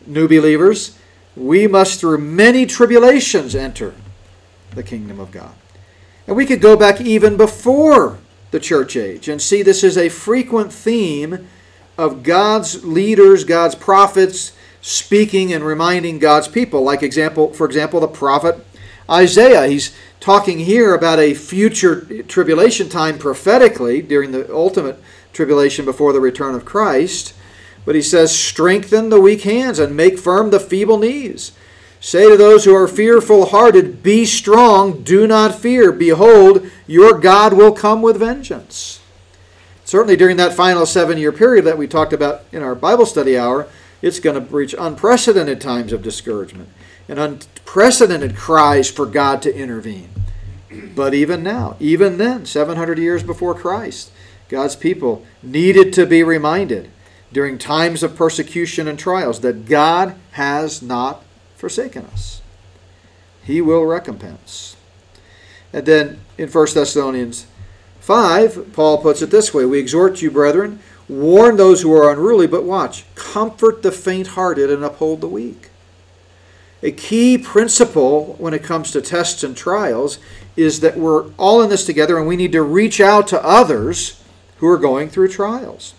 new 0.06 0.28
believers, 0.28 0.98
we 1.38 1.66
must 1.66 2.00
through 2.00 2.18
many 2.18 2.66
tribulations 2.66 3.54
enter 3.54 3.94
the 4.74 4.82
kingdom 4.82 5.20
of 5.20 5.30
God. 5.30 5.54
And 6.26 6.36
we 6.36 6.46
could 6.46 6.60
go 6.60 6.76
back 6.76 7.00
even 7.00 7.36
before 7.36 8.18
the 8.50 8.60
church 8.60 8.96
age 8.96 9.28
and 9.28 9.40
see 9.40 9.62
this 9.62 9.84
is 9.84 9.96
a 9.96 10.08
frequent 10.08 10.72
theme 10.72 11.48
of 11.96 12.22
God's 12.22 12.84
leaders, 12.84 13.44
God's 13.44 13.74
prophets 13.74 14.52
speaking 14.80 15.52
and 15.52 15.64
reminding 15.64 16.18
God's 16.18 16.48
people. 16.48 16.82
Like 16.82 17.02
example, 17.02 17.52
for 17.52 17.66
example, 17.66 18.00
the 18.00 18.08
prophet 18.08 18.64
Isaiah. 19.10 19.66
He's 19.66 19.94
talking 20.20 20.58
here 20.58 20.94
about 20.94 21.18
a 21.18 21.34
future 21.34 22.22
tribulation 22.22 22.88
time 22.88 23.18
prophetically 23.18 24.02
during 24.02 24.32
the 24.32 24.52
ultimate 24.52 25.00
tribulation 25.32 25.84
before 25.84 26.12
the 26.12 26.20
return 26.20 26.54
of 26.54 26.64
Christ. 26.64 27.34
But 27.84 27.94
he 27.94 28.02
says, 28.02 28.36
Strengthen 28.36 29.08
the 29.08 29.20
weak 29.20 29.42
hands 29.42 29.78
and 29.78 29.96
make 29.96 30.18
firm 30.18 30.50
the 30.50 30.60
feeble 30.60 30.98
knees. 30.98 31.52
Say 32.00 32.28
to 32.28 32.36
those 32.36 32.64
who 32.64 32.74
are 32.74 32.86
fearful 32.86 33.46
hearted, 33.46 34.02
Be 34.02 34.24
strong, 34.24 35.02
do 35.02 35.26
not 35.26 35.54
fear. 35.54 35.90
Behold, 35.90 36.70
your 36.86 37.18
God 37.18 37.54
will 37.54 37.72
come 37.72 38.02
with 38.02 38.18
vengeance. 38.18 39.00
Certainly 39.84 40.16
during 40.16 40.36
that 40.36 40.52
final 40.52 40.84
seven 40.84 41.18
year 41.18 41.32
period 41.32 41.64
that 41.64 41.78
we 41.78 41.86
talked 41.86 42.12
about 42.12 42.42
in 42.52 42.62
our 42.62 42.74
Bible 42.74 43.06
study 43.06 43.38
hour, 43.38 43.66
it's 44.02 44.20
going 44.20 44.34
to 44.34 44.54
reach 44.54 44.74
unprecedented 44.78 45.60
times 45.60 45.92
of 45.92 46.02
discouragement 46.02 46.68
and 47.08 47.18
unprecedented 47.18 48.36
cries 48.36 48.90
for 48.90 49.06
God 49.06 49.40
to 49.42 49.54
intervene. 49.54 50.10
But 50.94 51.14
even 51.14 51.42
now, 51.42 51.76
even 51.80 52.18
then, 52.18 52.44
700 52.44 52.98
years 52.98 53.22
before 53.22 53.54
Christ, 53.54 54.12
God's 54.48 54.76
people 54.76 55.24
needed 55.42 55.92
to 55.94 56.06
be 56.06 56.22
reminded 56.22 56.90
during 57.32 57.58
times 57.58 58.02
of 58.02 58.16
persecution 58.16 58.88
and 58.88 58.98
trials 58.98 59.40
that 59.40 59.66
God 59.66 60.14
has 60.32 60.82
not 60.82 61.24
forsaken 61.56 62.06
us. 62.06 62.40
He 63.42 63.60
will 63.60 63.84
recompense. 63.84 64.76
And 65.72 65.84
then 65.86 66.20
in 66.36 66.48
1 66.48 66.66
Thessalonians 66.74 67.46
5, 68.00 68.72
Paul 68.72 68.98
puts 68.98 69.22
it 69.22 69.30
this 69.30 69.52
way 69.52 69.64
We 69.64 69.78
exhort 69.78 70.22
you, 70.22 70.30
brethren, 70.30 70.80
warn 71.08 71.56
those 71.56 71.82
who 71.82 71.92
are 71.92 72.10
unruly, 72.10 72.46
but 72.46 72.64
watch, 72.64 73.04
comfort 73.14 73.82
the 73.82 73.92
faint 73.92 74.28
hearted 74.28 74.70
and 74.70 74.84
uphold 74.84 75.20
the 75.20 75.28
weak. 75.28 75.70
A 76.82 76.92
key 76.92 77.36
principle 77.36 78.36
when 78.38 78.54
it 78.54 78.62
comes 78.62 78.92
to 78.92 79.02
tests 79.02 79.42
and 79.42 79.56
trials 79.56 80.18
is 80.56 80.80
that 80.80 80.96
we're 80.96 81.30
all 81.32 81.60
in 81.60 81.70
this 81.70 81.84
together 81.84 82.18
and 82.18 82.26
we 82.26 82.36
need 82.36 82.52
to 82.52 82.62
reach 82.62 83.00
out 83.00 83.26
to 83.28 83.44
others 83.44 84.22
who 84.58 84.68
are 84.68 84.78
going 84.78 85.08
through 85.08 85.28
trials. 85.28 85.94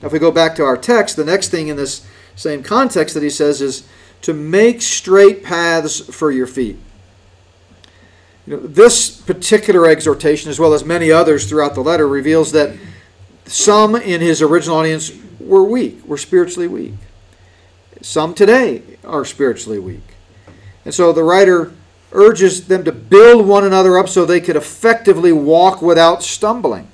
Now, 0.00 0.06
if 0.06 0.12
we 0.12 0.18
go 0.18 0.30
back 0.30 0.54
to 0.56 0.64
our 0.64 0.76
text, 0.76 1.16
the 1.16 1.24
next 1.24 1.48
thing 1.48 1.68
in 1.68 1.76
this 1.76 2.06
same 2.36 2.62
context 2.62 3.14
that 3.14 3.22
he 3.22 3.30
says 3.30 3.60
is 3.60 3.86
to 4.22 4.32
make 4.32 4.82
straight 4.82 5.42
paths 5.42 6.00
for 6.00 6.30
your 6.30 6.46
feet. 6.46 6.78
You 8.46 8.56
know, 8.56 8.62
this 8.62 9.20
particular 9.20 9.86
exhortation, 9.88 10.50
as 10.50 10.58
well 10.58 10.72
as 10.72 10.84
many 10.84 11.10
others 11.10 11.48
throughout 11.48 11.74
the 11.74 11.82
letter, 11.82 12.08
reveals 12.08 12.52
that 12.52 12.76
some 13.44 13.94
in 13.96 14.20
his 14.20 14.40
original 14.40 14.76
audience 14.76 15.12
were 15.40 15.64
weak, 15.64 16.04
were 16.06 16.16
spiritually 16.16 16.68
weak. 16.68 16.94
Some 18.00 18.34
today 18.34 18.82
are 19.04 19.24
spiritually 19.24 19.78
weak. 19.78 20.14
And 20.84 20.94
so 20.94 21.12
the 21.12 21.24
writer 21.24 21.72
urges 22.12 22.66
them 22.68 22.84
to 22.84 22.92
build 22.92 23.46
one 23.46 23.64
another 23.64 23.98
up 23.98 24.08
so 24.08 24.24
they 24.24 24.40
could 24.40 24.56
effectively 24.56 25.32
walk 25.32 25.82
without 25.82 26.22
stumbling. 26.22 26.88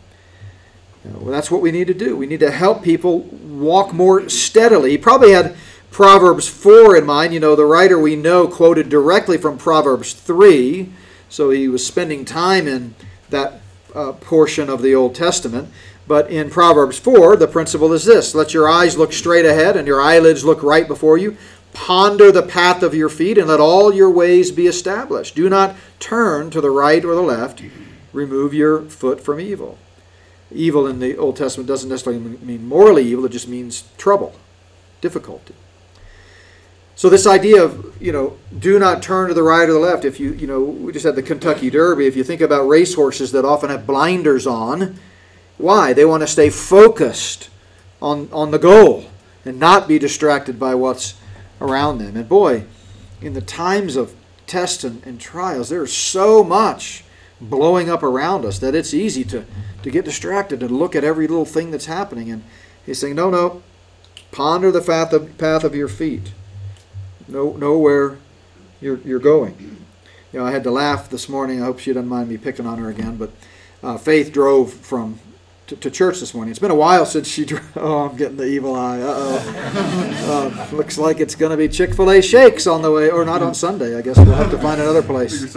Know, 1.05 1.31
that's 1.31 1.51
what 1.51 1.61
we 1.61 1.71
need 1.71 1.87
to 1.89 1.95
do. 1.95 2.17
We 2.17 2.27
need 2.27 2.41
to 2.41 2.51
help 2.51 2.83
people 2.83 3.21
walk 3.21 3.93
more 3.93 4.29
steadily. 4.29 4.93
He 4.93 4.99
probably 4.99 5.33
had 5.33 5.55
Proverbs 5.91 6.49
4 6.49 6.97
in 6.97 7.05
mind. 7.05 7.35
You 7.35 7.41
know, 7.41 7.55
the 7.55 7.67
writer 7.67 7.99
we 7.99 8.17
know 8.17 8.49
quoted 8.49 8.89
directly 8.89 9.37
from 9.37 9.59
Proverbs 9.59 10.15
3, 10.15 10.91
so 11.29 11.51
he 11.51 11.69
was 11.69 11.87
spending 11.87 12.25
time 12.25 12.67
in 12.67 12.95
that 13.31 13.61
uh, 13.95 14.13
portion 14.13 14.71
of 14.71 14.83
the 14.83 14.95
Old 14.95 15.15
Testament. 15.15 15.69
But 16.07 16.31
in 16.31 16.51
Proverbs 16.51 16.99
4, 16.99 17.37
the 17.37 17.47
principle 17.47 17.93
is 17.93 18.05
this 18.05 18.35
let 18.35 18.55
your 18.55 18.69
eyes 18.69 18.97
look 18.97 19.13
straight 19.13 19.47
ahead 19.47 19.77
and 19.77 19.87
your 19.87 20.01
eyelids 20.01 20.45
look 20.45 20.63
right 20.63 20.89
before 20.89 21.19
you. 21.19 21.37
Ponder 21.73 22.31
the 22.31 22.43
path 22.43 22.83
of 22.83 22.95
your 22.95 23.09
feet 23.09 23.37
and 23.37 23.49
let 23.49 23.61
all 23.61 23.93
your 23.93 24.11
ways 24.11 24.53
be 24.53 24.67
established. 24.67 25.35
Do 25.35 25.49
not 25.49 25.75
turn 25.99 26.51
to 26.51 26.61
the 26.61 26.71
right 26.71 27.05
or 27.05 27.15
the 27.15 27.23
left. 27.23 27.63
Remove 28.13 28.55
your 28.55 28.83
foot 28.83 29.21
from 29.21 29.41
evil. 29.41 29.79
Evil 30.55 30.87
in 30.87 31.01
the 31.01 31.17
Old 31.17 31.37
Testament 31.37 31.67
doesn't 31.67 31.89
necessarily 31.89 32.21
mean 32.21 32.67
morally 32.67 33.05
evil, 33.05 33.27
it 33.27 33.33
just 33.33 33.49
means 33.49 33.85
trouble, 33.99 34.35
difficulty. 35.01 35.55
So 36.97 37.09
this 37.09 37.27
idea 37.27 37.63
of, 37.63 38.01
you 38.01 38.13
know, 38.13 38.37
do 38.57 38.79
not 38.79 39.03
turn 39.03 39.29
to 39.29 39.35
the 39.35 39.43
right 39.43 39.69
or 39.69 39.73
the 39.73 39.79
left. 39.81 40.05
If 40.05 40.21
you, 40.21 40.33
you 40.33 40.47
know, 40.47 40.63
we 40.63 40.93
just 40.93 41.05
had 41.05 41.17
the 41.17 41.23
Kentucky 41.23 41.69
Derby. 41.69 42.07
If 42.07 42.17
you 42.17 42.23
think 42.23 42.41
about 42.41 42.69
racehorses 42.69 43.33
that 43.33 43.45
often 43.45 43.69
have 43.71 43.87
blinders 43.87 44.47
on, 44.47 44.99
why? 45.59 45.93
They 45.93 46.05
want 46.05 46.23
to 46.23 46.29
stay 46.29 46.51
focused 46.51 47.51
on, 48.01 48.29
on 48.33 48.53
the 48.53 48.59
goal 48.59 49.07
and 49.45 49.59
not 49.59 49.89
be 49.89 49.99
distracted 49.99 50.59
by 50.59 50.77
what's 50.77 51.15
around 51.61 51.99
them. 51.99 52.17
And 52.17 52.29
boy, 52.29 52.65
in 53.21 53.35
the 53.35 53.41
times 53.41 53.97
of 53.97 54.15
tests 54.47 54.85
and, 54.85 55.05
and 55.05 55.21
trials, 55.21 55.71
there's 55.71 55.93
so 55.93 56.45
much 56.45 57.05
blowing 57.41 57.91
up 57.91 58.03
around 58.03 58.45
us 58.45 58.59
that 58.61 58.75
it's 58.75 58.95
easy 58.95 59.25
to, 59.25 59.45
to 59.83 59.91
get 59.91 60.05
distracted 60.05 60.63
and 60.63 60.71
look 60.71 60.95
at 60.95 61.05
every 61.05 61.27
little 61.27 61.45
thing 61.45 61.71
that's 61.71 61.87
happening. 61.87 62.31
And 62.31 62.45
he's 62.85 62.99
saying, 62.99 63.17
no, 63.17 63.31
no, 63.31 63.63
ponder 64.33 64.71
the 64.71 64.81
path 64.81 65.13
of, 65.13 65.37
path 65.39 65.65
of 65.65 65.75
your 65.75 65.89
feet. 65.89 66.33
Know, 67.29 67.53
know 67.53 67.79
where 67.79 68.19
you're, 68.81 68.99
you're 68.99 69.19
going. 69.19 69.79
You 70.33 70.41
know, 70.41 70.47
I 70.47 70.51
had 70.51 70.65
to 70.65 70.71
laugh 70.71 71.09
this 71.09 71.29
morning. 71.29 71.63
I 71.63 71.67
hope 71.67 71.79
she 71.79 71.93
doesn't 71.93 72.09
mind 72.09 72.29
me 72.29 72.37
picking 72.37 72.67
on 72.67 72.79
her 72.79 72.91
again. 72.91 73.17
But 73.17 73.31
uh, 73.83 73.99
Faith 73.99 74.33
drove 74.33 74.73
from 74.73 75.19
to, 75.75 75.81
to, 75.81 75.91
church 75.91 76.21
this 76.21 76.35
morning. 76.35 76.51
It's 76.51 76.59
been 76.59 76.71
a 76.71 76.75
while 76.75 77.07
since 77.07 77.29
she. 77.29 77.47
Oh, 77.77 78.09
I'm 78.09 78.17
getting 78.17 78.37
the 78.37 78.47
evil 78.47 78.75
eye. 78.75 79.01
Uh-oh. 79.01 80.71
uh, 80.73 80.77
looks 80.77 80.97
like 80.97 81.21
it's 81.21 81.35
going 81.35 81.51
to 81.51 81.57
be 81.57 81.69
Chick 81.69 81.95
Fil 81.95 82.11
A 82.11 82.23
shakes 82.23 82.67
on 82.67 82.83
the 82.83 82.91
way, 82.91 83.11
or 83.11 83.25
not 83.25 83.43
on 83.43 83.53
Sunday. 83.55 83.97
I 83.97 84.01
guess 84.01 84.17
we'll 84.17 84.35
have 84.35 84.51
to 84.53 84.59
find 84.59 84.81
another 84.81 85.03
place. 85.03 85.57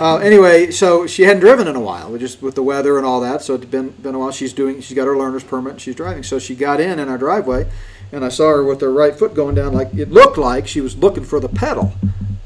Uh, 0.00 0.16
anyway, 0.16 0.70
so 0.70 1.06
she 1.06 1.22
hadn't 1.22 1.40
driven 1.40 1.68
in 1.68 1.76
a 1.76 1.80
while, 1.80 2.16
just 2.16 2.42
with 2.42 2.54
the 2.54 2.62
weather 2.62 2.96
and 2.96 3.06
all 3.06 3.20
that. 3.20 3.42
So 3.42 3.54
it's 3.54 3.66
been 3.66 3.90
been 3.90 4.14
a 4.14 4.18
while. 4.18 4.32
She's 4.32 4.52
doing. 4.52 4.80
She's 4.80 4.96
got 4.96 5.06
her 5.06 5.16
learner's 5.16 5.44
permit. 5.44 5.80
she's 5.80 5.94
driving. 5.94 6.22
So 6.22 6.38
she 6.38 6.54
got 6.54 6.80
in 6.80 6.98
in 6.98 7.08
our 7.08 7.18
driveway, 7.18 7.70
and 8.10 8.24
I 8.24 8.28
saw 8.28 8.48
her 8.48 8.64
with 8.64 8.80
her 8.80 8.92
right 8.92 9.14
foot 9.14 9.34
going 9.34 9.54
down. 9.54 9.72
Like 9.72 9.92
it 9.94 10.10
looked 10.10 10.38
like 10.38 10.66
she 10.66 10.80
was 10.80 10.96
looking 10.96 11.24
for 11.24 11.38
the 11.38 11.48
pedal. 11.48 11.92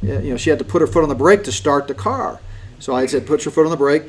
You 0.03 0.21
know, 0.21 0.37
she 0.37 0.51
had 0.51 0.59
to 0.59 0.65
put 0.65 0.81
her 0.81 0.87
foot 0.87 1.03
on 1.03 1.09
the 1.09 1.15
brake 1.15 1.45
to 1.45 1.53
start 1.53 1.89
the 1.89 1.95
car. 1.95 2.41
So 2.79 2.95
I 2.95 3.07
said, 3.07 3.27
"Put 3.27 3.45
your 3.45 3.53
foot 3.53 3.65
on 3.65 3.71
the 3.71 3.77
brake." 3.77 4.05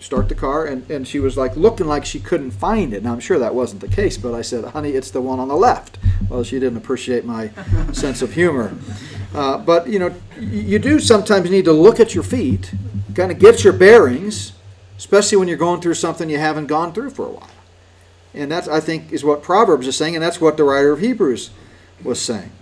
Start 0.00 0.28
the 0.28 0.34
car, 0.34 0.64
and, 0.64 0.88
and 0.90 1.06
she 1.06 1.20
was 1.20 1.36
like 1.36 1.56
looking 1.56 1.86
like 1.86 2.04
she 2.04 2.20
couldn't 2.20 2.52
find 2.52 2.92
it. 2.92 3.02
Now 3.02 3.12
I'm 3.12 3.20
sure 3.20 3.38
that 3.38 3.54
wasn't 3.54 3.80
the 3.80 3.88
case, 3.88 4.16
but 4.16 4.34
I 4.34 4.42
said, 4.42 4.64
"Honey, 4.64 4.90
it's 4.90 5.10
the 5.10 5.20
one 5.20 5.38
on 5.38 5.48
the 5.48 5.56
left." 5.56 5.98
Well, 6.28 6.42
she 6.42 6.58
didn't 6.58 6.78
appreciate 6.78 7.24
my 7.24 7.48
sense 7.92 8.22
of 8.22 8.34
humor. 8.34 8.74
Uh, 9.34 9.58
but 9.58 9.88
you 9.88 9.98
know, 9.98 10.14
you 10.38 10.78
do 10.78 10.98
sometimes 10.98 11.50
need 11.50 11.64
to 11.66 11.72
look 11.72 12.00
at 12.00 12.14
your 12.14 12.24
feet, 12.24 12.72
kind 13.14 13.30
of 13.30 13.38
get 13.38 13.62
your 13.62 13.72
bearings, 13.72 14.52
especially 14.98 15.38
when 15.38 15.48
you're 15.48 15.56
going 15.56 15.80
through 15.80 15.94
something 15.94 16.28
you 16.28 16.38
haven't 16.38 16.66
gone 16.66 16.92
through 16.92 17.10
for 17.10 17.26
a 17.26 17.30
while. 17.30 17.50
And 18.34 18.50
that 18.52 18.68
I 18.68 18.80
think 18.80 19.12
is 19.12 19.24
what 19.24 19.42
Proverbs 19.42 19.86
is 19.86 19.96
saying, 19.96 20.14
and 20.14 20.22
that's 20.22 20.40
what 20.40 20.56
the 20.56 20.64
writer 20.64 20.92
of 20.92 21.00
Hebrews 21.00 21.50
was 22.02 22.20
saying. 22.20 22.52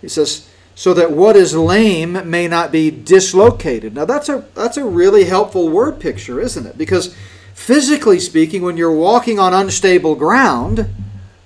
He 0.00 0.08
says 0.08 0.48
so 0.76 0.92
that 0.92 1.10
what 1.10 1.34
is 1.36 1.56
lame 1.56 2.28
may 2.28 2.46
not 2.46 2.70
be 2.70 2.90
dislocated. 2.90 3.94
Now 3.94 4.04
that's 4.04 4.28
a 4.28 4.44
that's 4.54 4.76
a 4.76 4.84
really 4.84 5.24
helpful 5.24 5.70
word 5.70 5.98
picture, 5.98 6.38
isn't 6.38 6.66
it? 6.66 6.78
Because 6.78 7.16
physically 7.54 8.20
speaking, 8.20 8.62
when 8.62 8.76
you're 8.76 8.92
walking 8.92 9.38
on 9.38 9.54
unstable 9.54 10.14
ground, 10.14 10.88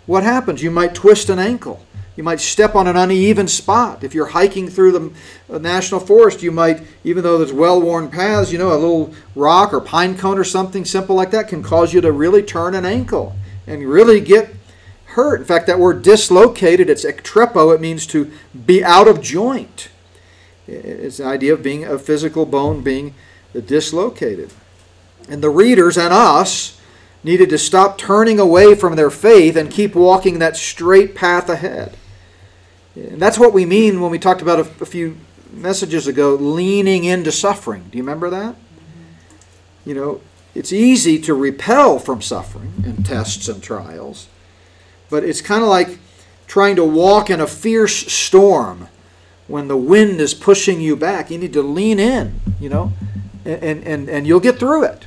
what 0.04 0.24
happens? 0.24 0.62
You 0.62 0.72
might 0.72 0.96
twist 0.96 1.30
an 1.30 1.38
ankle. 1.38 1.86
You 2.16 2.24
might 2.24 2.40
step 2.40 2.74
on 2.74 2.88
an 2.88 2.96
uneven 2.96 3.46
spot. 3.46 4.02
If 4.02 4.14
you're 4.14 4.26
hiking 4.26 4.68
through 4.68 4.92
the 4.92 5.54
uh, 5.54 5.58
national 5.58 6.00
forest, 6.00 6.42
you 6.42 6.50
might, 6.50 6.82
even 7.04 7.22
though 7.22 7.38
there's 7.38 7.52
well-worn 7.52 8.10
paths, 8.10 8.52
you 8.52 8.58
know, 8.58 8.72
a 8.72 8.76
little 8.76 9.14
rock 9.36 9.72
or 9.72 9.80
pine 9.80 10.18
cone 10.18 10.36
or 10.36 10.44
something 10.44 10.84
simple 10.84 11.14
like 11.14 11.30
that 11.30 11.48
can 11.48 11.62
cause 11.62 11.94
you 11.94 12.00
to 12.00 12.10
really 12.10 12.42
turn 12.42 12.74
an 12.74 12.84
ankle 12.84 13.36
and 13.66 13.88
really 13.88 14.20
get 14.20 14.59
hurt. 15.10 15.40
In 15.40 15.46
fact, 15.46 15.66
that 15.66 15.78
word 15.78 16.02
dislocated, 16.02 16.90
it's 16.90 17.04
ektrepo, 17.04 17.74
it 17.74 17.80
means 17.80 18.06
to 18.08 18.30
be 18.66 18.82
out 18.84 19.08
of 19.08 19.20
joint. 19.20 19.88
It's 20.66 21.16
the 21.16 21.24
idea 21.24 21.52
of 21.52 21.62
being 21.62 21.84
a 21.84 21.98
physical 21.98 22.46
bone 22.46 22.82
being 22.82 23.14
dislocated. 23.66 24.52
And 25.28 25.42
the 25.42 25.50
readers 25.50 25.98
and 25.98 26.12
us 26.12 26.80
needed 27.22 27.50
to 27.50 27.58
stop 27.58 27.98
turning 27.98 28.38
away 28.38 28.74
from 28.74 28.96
their 28.96 29.10
faith 29.10 29.56
and 29.56 29.70
keep 29.70 29.94
walking 29.94 30.38
that 30.38 30.56
straight 30.56 31.14
path 31.14 31.48
ahead. 31.48 31.96
And 32.94 33.20
that's 33.20 33.38
what 33.38 33.52
we 33.52 33.66
mean 33.66 34.00
when 34.00 34.10
we 34.10 34.18
talked 34.18 34.42
about 34.42 34.58
a, 34.58 34.82
a 34.82 34.86
few 34.86 35.16
messages 35.52 36.06
ago 36.06 36.34
leaning 36.34 37.04
into 37.04 37.32
suffering. 37.32 37.88
Do 37.90 37.98
you 37.98 38.04
remember 38.04 38.30
that? 38.30 38.56
You 39.84 39.94
know, 39.94 40.20
it's 40.54 40.72
easy 40.72 41.18
to 41.22 41.34
repel 41.34 41.98
from 41.98 42.22
suffering 42.22 42.72
and 42.84 43.04
tests 43.04 43.48
and 43.48 43.62
trials. 43.62 44.28
But 45.10 45.24
it's 45.24 45.40
kind 45.40 45.62
of 45.62 45.68
like 45.68 45.98
trying 46.46 46.76
to 46.76 46.84
walk 46.84 47.30
in 47.30 47.40
a 47.40 47.46
fierce 47.46 48.12
storm 48.12 48.88
when 49.48 49.68
the 49.68 49.76
wind 49.76 50.20
is 50.20 50.32
pushing 50.32 50.80
you 50.80 50.96
back. 50.96 51.30
You 51.30 51.38
need 51.38 51.52
to 51.52 51.62
lean 51.62 51.98
in, 51.98 52.40
you 52.60 52.68
know, 52.68 52.92
and, 53.44 53.84
and, 53.84 54.08
and 54.08 54.26
you'll 54.26 54.40
get 54.40 54.58
through 54.58 54.84
it. 54.84 55.06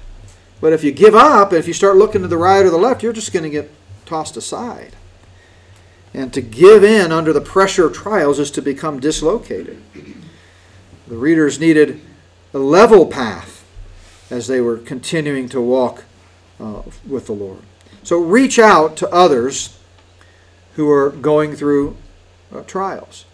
But 0.59 0.73
if 0.73 0.83
you 0.83 0.91
give 0.91 1.15
up, 1.15 1.51
if 1.51 1.67
you 1.67 1.73
start 1.73 1.97
looking 1.97 2.21
to 2.21 2.27
the 2.27 2.37
right 2.37 2.65
or 2.65 2.69
the 2.69 2.77
left, 2.77 3.03
you're 3.03 3.13
just 3.13 3.33
going 3.33 3.43
to 3.43 3.49
get 3.49 3.71
tossed 4.05 4.37
aside. 4.37 4.95
And 6.13 6.33
to 6.33 6.41
give 6.41 6.83
in 6.83 7.11
under 7.11 7.33
the 7.33 7.41
pressure 7.41 7.87
of 7.87 7.93
trials 7.93 8.39
is 8.39 8.51
to 8.51 8.61
become 8.61 8.99
dislocated. 8.99 9.81
The 11.07 11.15
readers 11.15 11.59
needed 11.59 11.99
a 12.53 12.59
level 12.59 13.07
path 13.07 13.65
as 14.29 14.47
they 14.47 14.61
were 14.61 14.77
continuing 14.77 15.49
to 15.49 15.59
walk 15.59 16.03
uh, 16.59 16.83
with 17.07 17.25
the 17.25 17.33
Lord. 17.33 17.61
So 18.03 18.19
reach 18.19 18.59
out 18.59 18.95
to 18.97 19.09
others 19.09 19.77
who 20.75 20.89
are 20.89 21.09
going 21.09 21.55
through 21.55 21.95
uh, 22.53 22.61
trials. 22.63 23.25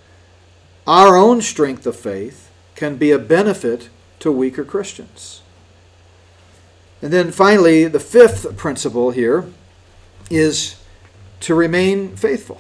Our 0.86 1.16
own 1.16 1.42
strength 1.42 1.86
of 1.86 1.96
faith 1.96 2.52
can 2.76 2.98
be 2.98 3.12
a 3.12 3.20
benefit 3.20 3.90
to 4.20 4.32
weaker 4.32 4.64
Christians. 4.64 5.42
And 7.02 7.14
then 7.14 7.32
finally, 7.32 7.86
the 7.86 8.00
fifth 8.00 8.58
principle 8.58 9.12
here 9.12 9.46
is 10.30 10.76
to 11.42 11.56
remain 11.56 12.16
faithful. 12.16 12.60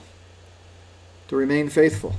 To 1.27 1.35
remain 1.35 1.69
faithful. 1.69 2.15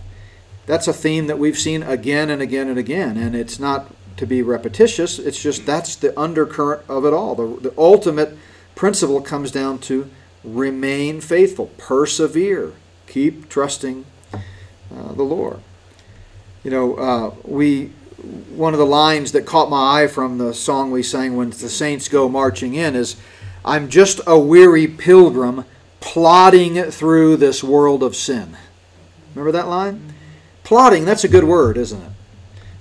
That's 0.67 0.87
a 0.87 0.93
theme 0.93 1.27
that 1.27 1.39
we've 1.39 1.59
seen 1.59 1.83
again 1.83 2.31
and 2.31 2.43
again 2.43 2.69
and 2.69 2.79
again, 2.79 3.17
and 3.17 3.35
it's 3.35 3.59
not 3.59 3.95
to 4.19 4.27
be 4.27 4.43
repetitious, 4.43 5.19
it's 5.19 5.43
just 5.43 5.65
that's 5.65 5.97
the 5.97 6.19
undercurrent 6.19 6.83
of 6.89 7.05
it 7.07 7.15
all. 7.15 7.35
The, 7.35 7.71
the 7.71 7.75
ultimate 7.79 8.37
principle 8.75 9.21
comes 9.23 9.51
down 9.51 9.79
to 9.81 10.11
remain 10.45 11.21
faithful, 11.21 11.67
persevere, 11.79 12.73
keep 13.07 13.49
trusting 13.49 14.07
uh, 14.35 15.13
the 15.13 15.23
Lord. 15.23 15.61
You 16.65 16.71
know, 16.71 16.95
uh, 16.95 17.35
we 17.45 17.93
one 18.55 18.75
of 18.75 18.79
the 18.79 18.87
lines 18.87 19.33
that 19.33 19.47
caught 19.47 19.71
my 19.71 20.03
eye 20.03 20.07
from 20.07 20.37
the 20.37 20.53
song 20.53 20.91
we 20.91 21.03
sang 21.03 21.37
when 21.37 21.51
the 21.51 21.71
saints 21.71 22.09
go 22.09 22.29
marching 22.29 22.75
in 22.75 22.95
is, 22.95 23.17
"I'm 23.65 23.89
just 23.89 24.21
a 24.27 24.39
weary 24.39 24.87
pilgrim 24.87 25.65
plodding 26.01 26.91
through 26.91 27.37
this 27.37 27.65
world 27.65 28.03
of 28.03 28.15
sin." 28.15 28.57
Remember 29.35 29.53
that 29.53 29.69
line? 29.69 30.15
Plodding, 30.65 31.05
that's 31.05 31.25
a 31.25 31.29
good 31.29 31.45
word, 31.45 31.77
isn't 31.77 32.03
it? 32.03 32.13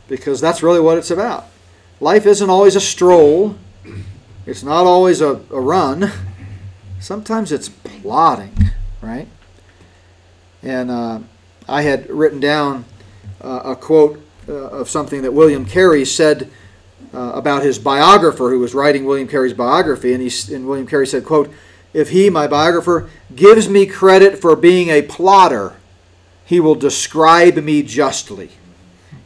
Because 0.08 0.42
that's 0.42 0.62
really 0.62 0.80
what 0.80 0.98
it's 0.98 1.12
about. 1.12 1.48
Life 2.00 2.26
isn't 2.26 2.50
always 2.50 2.76
a 2.76 2.82
stroll. 2.82 3.56
It's 4.46 4.64
not 4.64 4.86
always 4.86 5.22
a, 5.22 5.42
a 5.52 5.60
run. 5.60 6.12
Sometimes 7.00 7.52
it's 7.52 7.70
plodding, 7.70 8.72
right? 9.02 9.28
And 10.62 10.92
uh, 10.92 11.20
I 11.68 11.84
had 11.84 12.10
written 12.10 12.40
down 12.40 12.86
uh, 13.42 13.62
a 13.66 13.76
quote 13.76 14.22
uh, 14.48 14.54
of 14.54 14.90
something 14.90 15.22
that 15.22 15.32
William 15.32 15.66
Carey 15.66 16.04
said 16.06 16.50
uh, 17.14 17.32
about 17.34 17.64
his 17.64 17.80
biographer 17.80 18.50
who 18.50 18.60
was 18.60 18.74
writing 18.74 19.06
William 19.06 19.28
Carey's 19.28 19.54
biography. 19.54 20.14
And, 20.14 20.22
he, 20.22 20.54
and 20.54 20.68
William 20.68 20.88
Carey 20.88 21.08
said, 21.08 21.26
quote, 21.26 21.52
If 21.94 22.10
he, 22.10 22.30
my 22.30 22.48
biographer, 22.48 23.10
gives 23.36 23.70
me 23.70 23.86
credit 23.86 24.40
for 24.40 24.56
being 24.56 24.90
a 24.90 25.02
plodder, 25.02 25.78
he 26.46 26.60
will 26.60 26.76
describe 26.76 27.56
me 27.56 27.84
justly. 27.84 28.52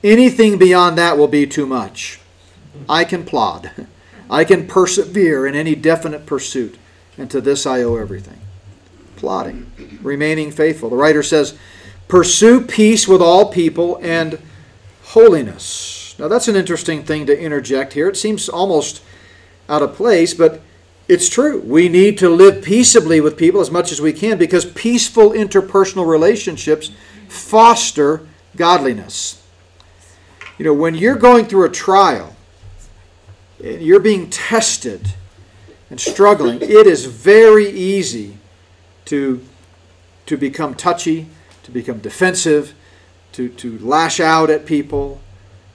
Anything 0.04 0.58
beyond 0.58 0.98
that 0.98 1.18
will 1.18 1.28
be 1.28 1.48
too 1.48 1.66
much. 1.66 2.20
I 2.90 3.06
can 3.06 3.24
plod. 3.24 3.72
I 4.30 4.44
can 4.44 4.68
persevere 4.68 5.48
in 5.48 5.56
any 5.56 5.76
definite 5.76 6.26
pursuit, 6.26 6.78
and 7.17 7.30
to 7.32 7.41
this 7.41 7.65
I 7.65 7.82
owe 7.82 7.95
everything. 7.95 8.39
Plodding, 9.15 9.71
remaining 10.02 10.52
faithful. 10.52 10.89
The 10.89 10.95
writer 10.95 11.23
says, 11.23 11.58
Pursue 12.08 12.62
peace 12.62 13.08
with 13.08 13.21
all 13.21 13.52
people 13.52 13.99
and 14.02 14.39
holiness. 15.04 16.15
Now, 16.19 16.28
that's 16.28 16.47
an 16.47 16.56
interesting 16.56 17.04
thing 17.04 17.26
to 17.26 17.39
interject 17.39 17.93
here. 17.93 18.08
It 18.08 18.17
seems 18.17 18.49
almost 18.49 19.02
out 19.69 19.82
of 19.82 19.95
place, 19.95 20.34
but 20.34 20.62
it's 21.08 21.30
true. 21.30 21.62
We 21.62 21.89
need 21.89 22.17
to 22.19 22.30
live 22.30 22.63
peaceably 22.63 23.19
with 23.21 23.38
people 23.38 23.62
as 23.62 23.71
much 23.71 23.91
as 23.91 24.02
we 24.02 24.13
can 24.13 24.38
because 24.38 24.65
peaceful 24.65 25.32
interpersonal 25.32 26.08
relationships 26.08 26.91
foster 27.28 28.28
godliness. 28.56 29.41
You 30.58 30.65
know, 30.65 30.73
when 30.73 30.95
you're 30.95 31.15
going 31.15 31.45
through 31.45 31.65
a 31.65 31.71
trial, 31.71 32.36
and 33.63 33.82
you're 33.82 33.99
being 33.99 34.30
tested 34.30 35.13
and 35.94 36.02
struggling, 36.02 36.60
it 36.60 36.88
is 36.88 37.06
very 37.06 37.70
easy 37.70 38.36
to, 39.06 39.46
to 40.26 40.36
become 40.36 40.74
touchy, 40.74 41.28
to 41.62 41.70
become 41.70 42.00
defensive, 42.00 42.74
to, 43.34 43.48
to 43.50 43.78
lash 43.78 44.20
out 44.20 44.50
at 44.50 44.66
people. 44.66 45.22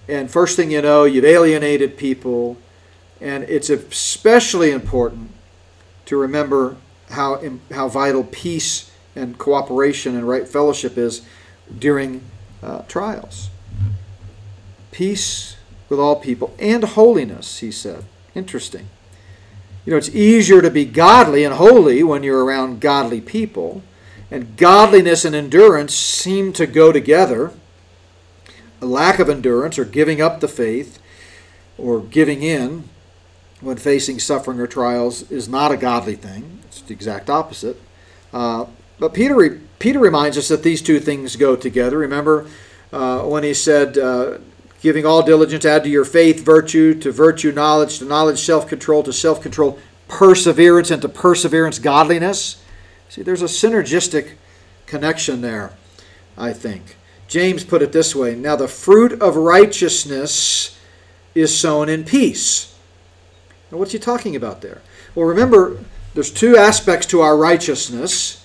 And 0.09 0.29
first 0.29 0.57
thing 0.57 0.73
you 0.73 0.83
know, 0.83 1.05
you've 1.05 1.25
alienated 1.25 1.97
people. 1.97 2.57
And 3.21 3.45
it's 3.45 3.71
especially 3.71 4.73
important 4.73 5.31
to 6.07 6.17
remember 6.17 6.75
how, 7.11 7.41
how 7.71 7.87
vital 7.89 8.25
peace 8.25 8.91
and 9.15 9.39
cooperation 9.39 10.17
and 10.17 10.27
right 10.27 10.49
fellowship 10.49 10.99
is 10.99 11.23
during 11.79 12.23
uh, 12.61 12.83
trials. 12.89 13.51
Peace 14.91 15.57
with 15.89 16.01
all 16.01 16.17
people 16.17 16.57
and 16.59 16.83
holiness, 16.83 17.61
he 17.61 17.71
said. 17.71 18.05
Interesting. 18.35 18.89
You 19.88 19.92
know, 19.92 19.96
it's 19.96 20.14
easier 20.14 20.61
to 20.61 20.70
be 20.70 20.85
godly 20.85 21.44
and 21.44 21.55
holy 21.55 22.03
when 22.03 22.22
you're 22.22 22.44
around 22.44 22.83
godly 22.83 23.22
people. 23.22 23.81
And 24.31 24.55
godliness 24.59 25.24
and 25.24 25.35
endurance 25.35 25.94
seem 25.94 26.53
to 26.53 26.66
go 26.66 26.92
together. 26.92 27.53
A 28.83 28.85
lack 28.85 29.18
of 29.18 29.31
endurance 29.31 29.79
or 29.79 29.87
giving 29.87 30.20
up 30.20 30.40
the 30.40 30.46
faith 30.46 30.98
or 31.79 32.03
giving 32.03 32.42
in 32.42 32.85
when 33.62 33.79
facing 33.79 34.18
suffering 34.18 34.61
or 34.61 34.66
trials 34.66 35.31
is 35.31 35.48
not 35.48 35.72
a 35.72 35.77
godly 35.79 36.16
thing. 36.16 36.59
It's 36.66 36.83
the 36.83 36.92
exact 36.92 37.31
opposite. 37.31 37.81
Uh, 38.31 38.66
but 38.98 39.14
Peter, 39.14 39.59
Peter 39.79 39.98
reminds 39.98 40.37
us 40.37 40.48
that 40.48 40.62
these 40.62 40.83
two 40.83 41.01
things 41.01 41.35
go 41.35 41.57
together. 41.57 41.96
Remember 41.96 42.46
uh, 42.92 43.22
when 43.22 43.42
he 43.42 43.55
said, 43.55 43.96
uh, 43.96 44.37
giving 44.81 45.05
all 45.05 45.23
diligence, 45.23 45.64
add 45.64 45.85
to 45.85 45.91
your 45.91 46.05
faith 46.05 46.45
virtue, 46.45 46.95
to 47.01 47.12
virtue 47.12 47.53
knowledge, 47.53 47.99
to 47.99 48.05
knowledge 48.05 48.38
self 48.38 48.67
control, 48.67 49.03
to 49.03 49.12
self 49.12 49.41
control 49.41 49.79
perseverance, 50.07 50.91
and 50.91 51.03
to 51.03 51.09
perseverance 51.09 51.79
godliness. 51.79 52.62
See, 53.09 53.23
there's 53.23 53.43
a 53.43 53.47
synergistic 53.47 54.33
connection 54.87 55.41
there, 55.41 55.73
I 56.37 56.53
think. 56.53 56.97
James 57.27 57.62
put 57.62 57.83
it 57.83 57.93
this 57.93 58.14
way 58.14 58.35
Now 58.35 58.57
the 58.57 58.69
fruit 58.69 59.21
of 59.21 59.37
righteousness 59.37 60.79
is 61.35 61.57
sown 61.57 61.88
in 61.88 62.05
peace. 62.05 62.75
Now, 63.71 63.79
what's 63.79 63.93
he 63.93 63.99
talking 63.99 64.35
about 64.35 64.62
there? 64.62 64.81
Well, 65.14 65.27
remember, 65.27 65.79
there's 66.14 66.31
two 66.31 66.57
aspects 66.57 67.07
to 67.09 67.21
our 67.21 67.37
righteousness, 67.37 68.45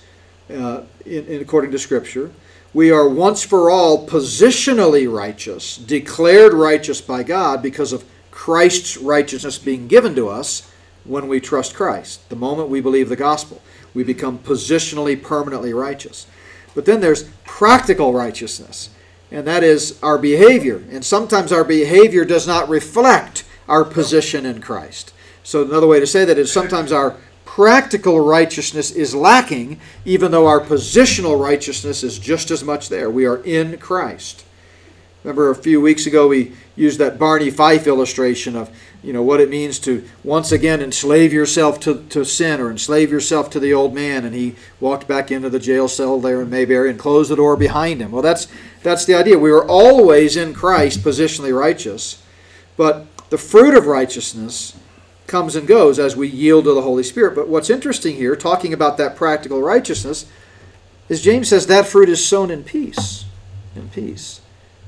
uh, 0.50 0.82
in, 1.06 1.26
in, 1.26 1.40
according 1.40 1.70
to 1.72 1.78
Scripture. 1.78 2.30
We 2.74 2.90
are 2.90 3.08
once 3.08 3.44
for 3.44 3.70
all 3.70 4.04
positionally 4.04 5.10
righteous, 5.10 5.76
declared 5.76 6.52
righteous 6.52 7.00
by 7.00 7.22
God 7.22 7.62
because 7.62 7.92
of 7.92 8.04
Christ's 8.32 8.96
righteousness 8.96 9.58
being 9.58 9.86
given 9.86 10.16
to 10.16 10.28
us 10.28 10.68
when 11.04 11.28
we 11.28 11.38
trust 11.38 11.76
Christ. 11.76 12.28
The 12.30 12.36
moment 12.36 12.68
we 12.68 12.80
believe 12.80 13.08
the 13.08 13.14
gospel, 13.14 13.62
we 13.94 14.02
become 14.02 14.40
positionally, 14.40 15.22
permanently 15.22 15.72
righteous. 15.72 16.26
But 16.74 16.84
then 16.84 17.00
there's 17.00 17.30
practical 17.44 18.12
righteousness, 18.12 18.90
and 19.30 19.46
that 19.46 19.62
is 19.62 19.96
our 20.02 20.18
behavior. 20.18 20.82
And 20.90 21.04
sometimes 21.04 21.52
our 21.52 21.62
behavior 21.62 22.24
does 22.24 22.48
not 22.48 22.68
reflect 22.68 23.44
our 23.68 23.84
position 23.84 24.44
in 24.44 24.60
Christ. 24.60 25.12
So, 25.44 25.62
another 25.62 25.86
way 25.86 26.00
to 26.00 26.06
say 26.08 26.24
that 26.24 26.38
is 26.38 26.50
sometimes 26.50 26.90
our 26.90 27.16
practical 27.54 28.18
righteousness 28.18 28.90
is 28.90 29.14
lacking, 29.14 29.78
even 30.04 30.32
though 30.32 30.44
our 30.44 30.58
positional 30.58 31.40
righteousness 31.40 32.02
is 32.02 32.18
just 32.18 32.50
as 32.50 32.64
much 32.64 32.88
there. 32.88 33.08
We 33.08 33.26
are 33.26 33.36
in 33.44 33.78
Christ. 33.78 34.44
Remember 35.22 35.50
a 35.50 35.54
few 35.54 35.80
weeks 35.80 36.04
ago 36.04 36.26
we 36.26 36.52
used 36.74 36.98
that 36.98 37.16
Barney 37.16 37.50
Fife 37.50 37.86
illustration 37.86 38.56
of 38.56 38.76
you 39.04 39.12
know 39.12 39.22
what 39.22 39.40
it 39.40 39.50
means 39.50 39.78
to 39.80 40.04
once 40.24 40.50
again 40.50 40.82
enslave 40.82 41.32
yourself 41.32 41.78
to, 41.80 42.02
to 42.08 42.24
sin 42.24 42.60
or 42.60 42.72
enslave 42.72 43.12
yourself 43.12 43.50
to 43.50 43.60
the 43.60 43.72
old 43.72 43.94
man 43.94 44.24
and 44.24 44.34
he 44.34 44.56
walked 44.80 45.06
back 45.06 45.30
into 45.30 45.48
the 45.48 45.60
jail 45.60 45.86
cell 45.86 46.18
there 46.18 46.42
in 46.42 46.50
Mayberry 46.50 46.90
and 46.90 46.98
closed 46.98 47.30
the 47.30 47.36
door 47.36 47.56
behind 47.56 48.00
him. 48.00 48.10
Well 48.10 48.22
that's 48.22 48.48
that's 48.82 49.04
the 49.04 49.14
idea. 49.14 49.38
We 49.38 49.52
are 49.52 49.64
always 49.64 50.36
in 50.36 50.54
Christ 50.54 51.04
positionally 51.04 51.56
righteous, 51.56 52.20
but 52.76 53.06
the 53.30 53.38
fruit 53.38 53.76
of 53.76 53.86
righteousness 53.86 54.74
comes 55.34 55.56
and 55.56 55.66
goes 55.66 55.98
as 55.98 56.14
we 56.14 56.28
yield 56.28 56.62
to 56.62 56.72
the 56.72 56.82
Holy 56.82 57.02
Spirit. 57.02 57.34
But 57.34 57.48
what's 57.48 57.68
interesting 57.68 58.14
here, 58.14 58.36
talking 58.36 58.72
about 58.72 58.98
that 58.98 59.16
practical 59.16 59.60
righteousness, 59.60 60.26
is 61.08 61.22
James 61.22 61.48
says 61.48 61.66
that 61.66 61.88
fruit 61.88 62.08
is 62.08 62.24
sown 62.24 62.52
in 62.52 62.62
peace. 62.62 63.24
In 63.74 63.88
peace. 63.88 64.40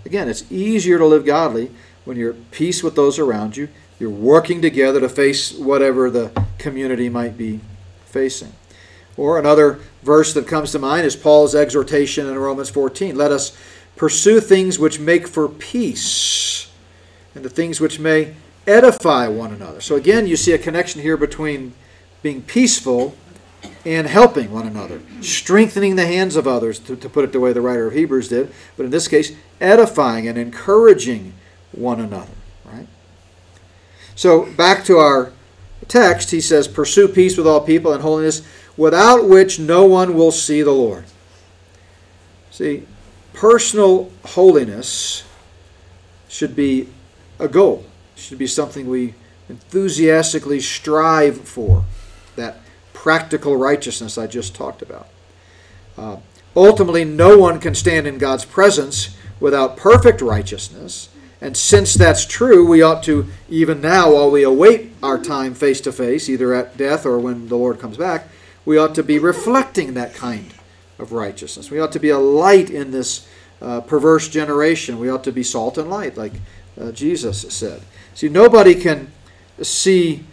Again, 0.04 0.28
it's 0.28 0.44
easier 0.48 0.98
to 0.98 1.04
live 1.04 1.26
godly 1.26 1.72
when 2.04 2.16
you're 2.16 2.30
at 2.30 2.52
peace 2.52 2.84
with 2.84 2.94
those 2.94 3.18
around 3.18 3.56
you. 3.56 3.68
You're 3.98 4.08
working 4.08 4.62
together 4.62 5.00
to 5.00 5.08
face 5.08 5.52
whatever 5.52 6.12
the 6.12 6.30
community 6.58 7.08
might 7.08 7.36
be 7.36 7.58
facing. 8.04 8.52
Or 9.16 9.40
another 9.40 9.80
verse 10.04 10.32
that 10.34 10.46
comes 10.46 10.70
to 10.70 10.78
mind 10.78 11.06
is 11.06 11.16
Paul's 11.16 11.56
exhortation 11.56 12.28
in 12.28 12.38
Romans 12.38 12.70
14 12.70 13.16
let 13.16 13.32
us 13.32 13.50
pursue 13.96 14.38
things 14.38 14.78
which 14.78 15.00
make 15.00 15.26
for 15.26 15.48
peace 15.48 16.70
and 17.34 17.44
the 17.44 17.50
things 17.50 17.80
which 17.80 17.98
may 17.98 18.36
edify 18.66 19.28
one 19.28 19.52
another. 19.52 19.80
So 19.80 19.96
again, 19.96 20.26
you 20.26 20.36
see 20.36 20.52
a 20.52 20.58
connection 20.58 21.00
here 21.00 21.16
between 21.16 21.72
being 22.22 22.42
peaceful 22.42 23.14
and 23.84 24.06
helping 24.06 24.50
one 24.50 24.66
another, 24.66 25.00
strengthening 25.20 25.96
the 25.96 26.06
hands 26.06 26.36
of 26.36 26.46
others, 26.46 26.78
to, 26.80 26.96
to, 26.96 27.08
put 27.08 27.24
it 27.24 27.32
the 27.32 27.40
way 27.40 27.52
the 27.52 27.60
writer 27.60 27.86
of 27.86 27.94
Hebrews 27.94 28.28
did, 28.28 28.52
but 28.76 28.84
in 28.84 28.90
this 28.90 29.08
case, 29.08 29.32
edifying 29.60 30.26
and 30.26 30.36
encouraging 30.36 31.34
one 31.72 32.00
another, 32.00 32.32
right? 32.64 32.86
So 34.14 34.52
back 34.52 34.84
to 34.86 34.98
our 34.98 35.32
text, 35.88 36.30
he 36.30 36.40
says, 36.40 36.66
Pursue 36.66 37.08
peace 37.08 37.36
with 37.36 37.46
all 37.46 37.60
people 37.60 37.92
and 37.92 38.02
holiness, 38.02 38.42
without 38.76 39.28
which 39.28 39.58
no 39.58 39.84
one 39.84 40.14
will 40.14 40.32
see 40.32 40.62
the 40.62 40.72
Lord. 40.72 41.04
See, 42.50 42.86
personal 43.34 44.10
holiness 44.24 45.24
should 46.28 46.56
be 46.56 46.88
a 47.38 47.48
goal 47.48 47.84
should 48.16 48.38
be 48.38 48.46
something 48.46 48.88
we 48.88 49.14
enthusiastically 49.48 50.60
strive 50.60 51.40
for. 51.40 51.84
That 52.34 52.58
practical 52.92 53.56
righteousness 53.56 54.18
I 54.18 54.26
just 54.26 54.54
talked 54.54 54.82
about. 54.82 55.06
Uh, 55.96 56.16
ultimately, 56.56 57.04
no 57.04 57.38
one 57.38 57.60
can 57.60 57.74
stand 57.74 58.06
in 58.06 58.18
God's 58.18 58.44
presence 58.44 59.16
without 59.38 59.76
perfect 59.76 60.20
righteousness, 60.20 61.08
And 61.40 61.56
since 61.56 61.94
that's 61.94 62.24
true, 62.24 62.66
we 62.66 62.82
ought 62.82 63.02
to, 63.04 63.26
even 63.48 63.80
now, 63.80 64.12
while 64.12 64.30
we 64.30 64.42
await 64.42 64.92
our 65.02 65.18
time 65.18 65.54
face 65.54 65.80
to 65.82 65.92
face, 65.92 66.28
either 66.28 66.54
at 66.54 66.76
death 66.76 67.04
or 67.04 67.18
when 67.18 67.48
the 67.48 67.56
Lord 67.56 67.78
comes 67.78 67.96
back, 67.96 68.28
we 68.64 68.78
ought 68.78 68.94
to 68.94 69.02
be 69.02 69.18
reflecting 69.18 69.94
that 69.94 70.14
kind 70.14 70.52
of 70.98 71.12
righteousness. 71.12 71.70
We 71.70 71.78
ought 71.78 71.92
to 71.92 72.00
be 72.00 72.08
a 72.08 72.18
light 72.18 72.70
in 72.70 72.90
this 72.90 73.28
uh, 73.60 73.82
perverse 73.82 74.28
generation. 74.28 74.98
We 74.98 75.10
ought 75.10 75.24
to 75.24 75.32
be 75.32 75.42
salt 75.42 75.76
and 75.76 75.90
light, 75.90 76.16
like 76.16 76.32
uh, 76.80 76.90
Jesus 76.92 77.42
said. 77.54 77.82
See, 78.16 78.30
nobody 78.30 78.74
can 78.74 79.12
see 79.60 80.24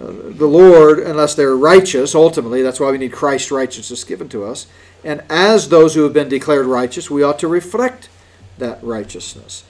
uh, 0.00 0.06
the 0.10 0.48
Lord 0.48 0.98
unless 0.98 1.36
they're 1.36 1.56
righteous, 1.56 2.12
ultimately. 2.12 2.62
That's 2.62 2.80
why 2.80 2.90
we 2.90 2.98
need 2.98 3.12
Christ's 3.12 3.52
righteousness 3.52 4.02
given 4.02 4.28
to 4.30 4.44
us. 4.44 4.66
And 5.04 5.22
as 5.30 5.68
those 5.68 5.94
who 5.94 6.02
have 6.02 6.12
been 6.12 6.28
declared 6.28 6.66
righteous, 6.66 7.08
we 7.08 7.22
ought 7.22 7.38
to 7.38 7.46
reflect 7.46 8.08
that 8.58 8.82
righteousness. 8.82 9.62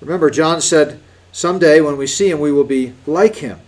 Remember, 0.00 0.30
John 0.30 0.60
said, 0.60 1.00
Someday 1.32 1.80
when 1.80 1.96
we 1.96 2.06
see 2.06 2.30
him, 2.30 2.38
we 2.38 2.52
will 2.52 2.62
be 2.62 2.92
like 3.04 3.36
him. 3.36 3.58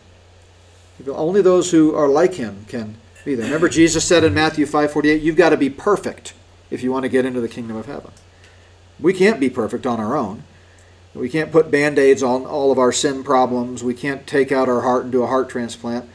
Only 1.08 1.42
those 1.42 1.72
who 1.72 1.92
are 1.92 2.06
like 2.06 2.34
him 2.34 2.66
can 2.68 2.98
be 3.24 3.34
there. 3.34 3.46
Remember, 3.46 3.68
Jesus 3.68 4.04
said 4.04 4.22
in 4.22 4.32
Matthew 4.32 4.64
5:48, 4.64 5.22
You've 5.22 5.34
got 5.34 5.50
to 5.50 5.56
be 5.56 5.70
perfect 5.70 6.34
if 6.70 6.84
you 6.84 6.92
want 6.92 7.02
to 7.02 7.08
get 7.08 7.24
into 7.24 7.40
the 7.40 7.48
kingdom 7.48 7.76
of 7.76 7.86
heaven. 7.86 8.12
We 9.00 9.12
can't 9.12 9.40
be 9.40 9.50
perfect 9.50 9.86
on 9.86 9.98
our 9.98 10.16
own. 10.16 10.44
We 11.14 11.28
can't 11.28 11.52
put 11.52 11.70
band 11.70 11.98
aids 11.98 12.22
on 12.22 12.44
all 12.44 12.72
of 12.72 12.78
our 12.78 12.92
sin 12.92 13.22
problems. 13.22 13.84
We 13.84 13.94
can't 13.94 14.26
take 14.26 14.50
out 14.50 14.68
our 14.68 14.80
heart 14.80 15.04
and 15.04 15.12
do 15.12 15.22
a 15.22 15.28
heart 15.28 15.48
transplant. 15.48 16.08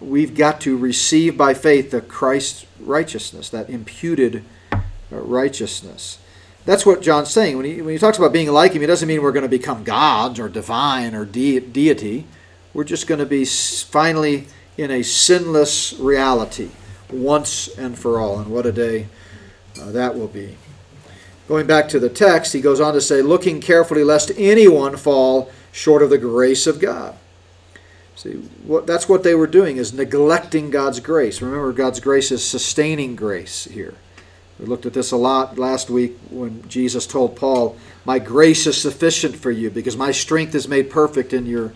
We've 0.00 0.34
got 0.34 0.60
to 0.62 0.76
receive 0.76 1.36
by 1.36 1.54
faith 1.54 1.90
the 1.90 2.00
Christ 2.00 2.66
righteousness, 2.80 3.48
that 3.50 3.68
imputed 3.68 4.44
uh, 4.72 4.78
righteousness. 5.10 6.18
That's 6.64 6.86
what 6.86 7.02
John's 7.02 7.30
saying. 7.30 7.56
When 7.56 7.66
he, 7.66 7.82
when 7.82 7.92
he 7.92 7.98
talks 7.98 8.16
about 8.16 8.32
being 8.32 8.50
like 8.50 8.72
him, 8.72 8.80
he 8.80 8.86
doesn't 8.86 9.08
mean 9.08 9.22
we're 9.22 9.32
going 9.32 9.42
to 9.42 9.48
become 9.48 9.84
gods 9.84 10.38
or 10.38 10.48
divine 10.48 11.14
or 11.14 11.24
de- 11.24 11.60
deity. 11.60 12.26
We're 12.72 12.84
just 12.84 13.06
going 13.06 13.18
to 13.18 13.26
be 13.26 13.44
finally 13.44 14.46
in 14.76 14.90
a 14.90 15.02
sinless 15.02 15.92
reality 15.94 16.70
once 17.10 17.68
and 17.76 17.98
for 17.98 18.18
all. 18.18 18.38
And 18.38 18.50
what 18.50 18.66
a 18.66 18.72
day 18.72 19.08
uh, 19.80 19.90
that 19.92 20.14
will 20.14 20.28
be. 20.28 20.56
Going 21.48 21.66
back 21.66 21.88
to 21.90 21.98
the 21.98 22.08
text, 22.08 22.52
he 22.52 22.60
goes 22.60 22.80
on 22.80 22.94
to 22.94 23.00
say, 23.00 23.20
looking 23.20 23.60
carefully 23.60 24.02
lest 24.02 24.32
anyone 24.36 24.96
fall 24.96 25.50
short 25.72 26.02
of 26.02 26.10
the 26.10 26.18
grace 26.18 26.66
of 26.66 26.80
God. 26.80 27.16
See, 28.16 28.32
what, 28.64 28.86
that's 28.86 29.08
what 29.08 29.22
they 29.22 29.34
were 29.34 29.46
doing, 29.46 29.76
is 29.76 29.92
neglecting 29.92 30.70
God's 30.70 31.00
grace. 31.00 31.42
Remember, 31.42 31.72
God's 31.72 32.00
grace 32.00 32.30
is 32.30 32.44
sustaining 32.44 33.16
grace 33.16 33.64
here. 33.64 33.94
We 34.58 34.66
looked 34.66 34.86
at 34.86 34.94
this 34.94 35.10
a 35.10 35.16
lot 35.16 35.58
last 35.58 35.90
week 35.90 36.16
when 36.30 36.66
Jesus 36.68 37.06
told 37.06 37.36
Paul, 37.36 37.76
My 38.04 38.20
grace 38.20 38.66
is 38.66 38.80
sufficient 38.80 39.36
for 39.36 39.50
you 39.50 39.68
because 39.68 39.96
my 39.96 40.12
strength 40.12 40.54
is 40.54 40.68
made 40.68 40.90
perfect 40.90 41.32
in 41.32 41.44
your 41.44 41.72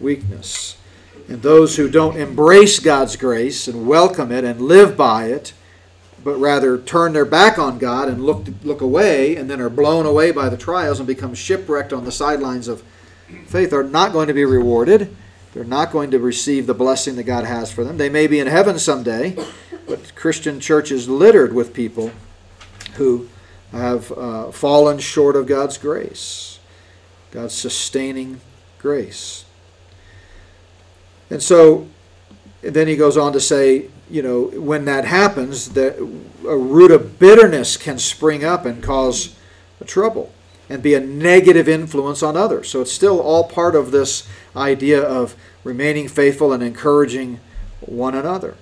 weakness. 0.00 0.76
And 1.28 1.42
those 1.42 1.76
who 1.76 1.88
don't 1.88 2.16
embrace 2.16 2.80
God's 2.80 3.16
grace 3.16 3.68
and 3.68 3.86
welcome 3.86 4.32
it 4.32 4.44
and 4.44 4.60
live 4.60 4.96
by 4.96 5.26
it, 5.26 5.52
but 6.28 6.36
rather 6.36 6.76
turn 6.76 7.14
their 7.14 7.24
back 7.24 7.58
on 7.58 7.78
God 7.78 8.06
and 8.06 8.22
look, 8.22 8.46
look 8.62 8.82
away 8.82 9.34
and 9.36 9.48
then 9.48 9.62
are 9.62 9.70
blown 9.70 10.04
away 10.04 10.30
by 10.30 10.50
the 10.50 10.58
trials 10.58 11.00
and 11.00 11.06
become 11.06 11.32
shipwrecked 11.32 11.90
on 11.90 12.04
the 12.04 12.12
sidelines 12.12 12.68
of 12.68 12.82
faith 13.46 13.72
are 13.72 13.82
not 13.82 14.12
going 14.12 14.28
to 14.28 14.34
be 14.34 14.44
rewarded. 14.44 15.16
They're 15.54 15.64
not 15.64 15.90
going 15.90 16.10
to 16.10 16.18
receive 16.18 16.66
the 16.66 16.74
blessing 16.74 17.16
that 17.16 17.22
God 17.22 17.46
has 17.46 17.72
for 17.72 17.82
them. 17.82 17.96
They 17.96 18.10
may 18.10 18.26
be 18.26 18.40
in 18.40 18.46
heaven 18.46 18.78
someday, 18.78 19.38
but 19.86 20.14
Christian 20.14 20.60
church 20.60 20.92
is 20.92 21.08
littered 21.08 21.54
with 21.54 21.72
people 21.72 22.10
who 22.96 23.30
have 23.72 24.12
uh, 24.12 24.50
fallen 24.50 24.98
short 24.98 25.34
of 25.34 25.46
God's 25.46 25.78
grace, 25.78 26.58
God's 27.30 27.54
sustaining 27.54 28.42
grace. 28.78 29.46
And 31.30 31.42
so 31.42 31.88
then 32.60 32.86
he 32.86 32.96
goes 32.96 33.16
on 33.16 33.32
to 33.32 33.40
say, 33.40 33.88
you 34.10 34.22
know, 34.22 34.44
when 34.60 34.84
that 34.86 35.04
happens, 35.04 35.70
the, 35.70 35.94
a 36.46 36.56
root 36.56 36.90
of 36.90 37.18
bitterness 37.18 37.76
can 37.76 37.98
spring 37.98 38.44
up 38.44 38.64
and 38.64 38.82
cause 38.82 39.36
trouble 39.86 40.32
and 40.68 40.82
be 40.82 40.94
a 40.94 41.00
negative 41.00 41.68
influence 41.68 42.22
on 42.22 42.36
others. 42.36 42.68
So 42.68 42.80
it's 42.80 42.92
still 42.92 43.20
all 43.20 43.44
part 43.44 43.74
of 43.74 43.90
this 43.90 44.28
idea 44.54 45.00
of 45.02 45.34
remaining 45.64 46.08
faithful 46.08 46.52
and 46.52 46.62
encouraging 46.62 47.40
one 47.80 48.14
another. 48.14 48.56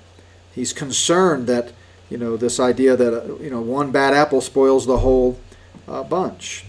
He's 0.55 0.73
concerned 0.73 1.47
that, 1.49 1.73
you 2.09 2.17
know, 2.17 2.37
this 2.37 2.61
idea 2.61 2.97
that, 2.97 3.13
uh, 3.13 3.37
you 3.37 3.51
know, 3.51 3.61
one 3.61 3.91
bad 3.91 4.15
apple 4.15 4.41
spoils 4.41 4.87
the 4.87 4.99
whole 4.99 5.39
uh, 5.89 6.03
bunch. 6.03 6.65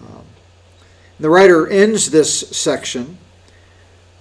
Um, 0.00 0.24
the 1.18 1.30
writer 1.30 1.66
ends 1.66 2.10
this 2.10 2.40
section 2.50 3.18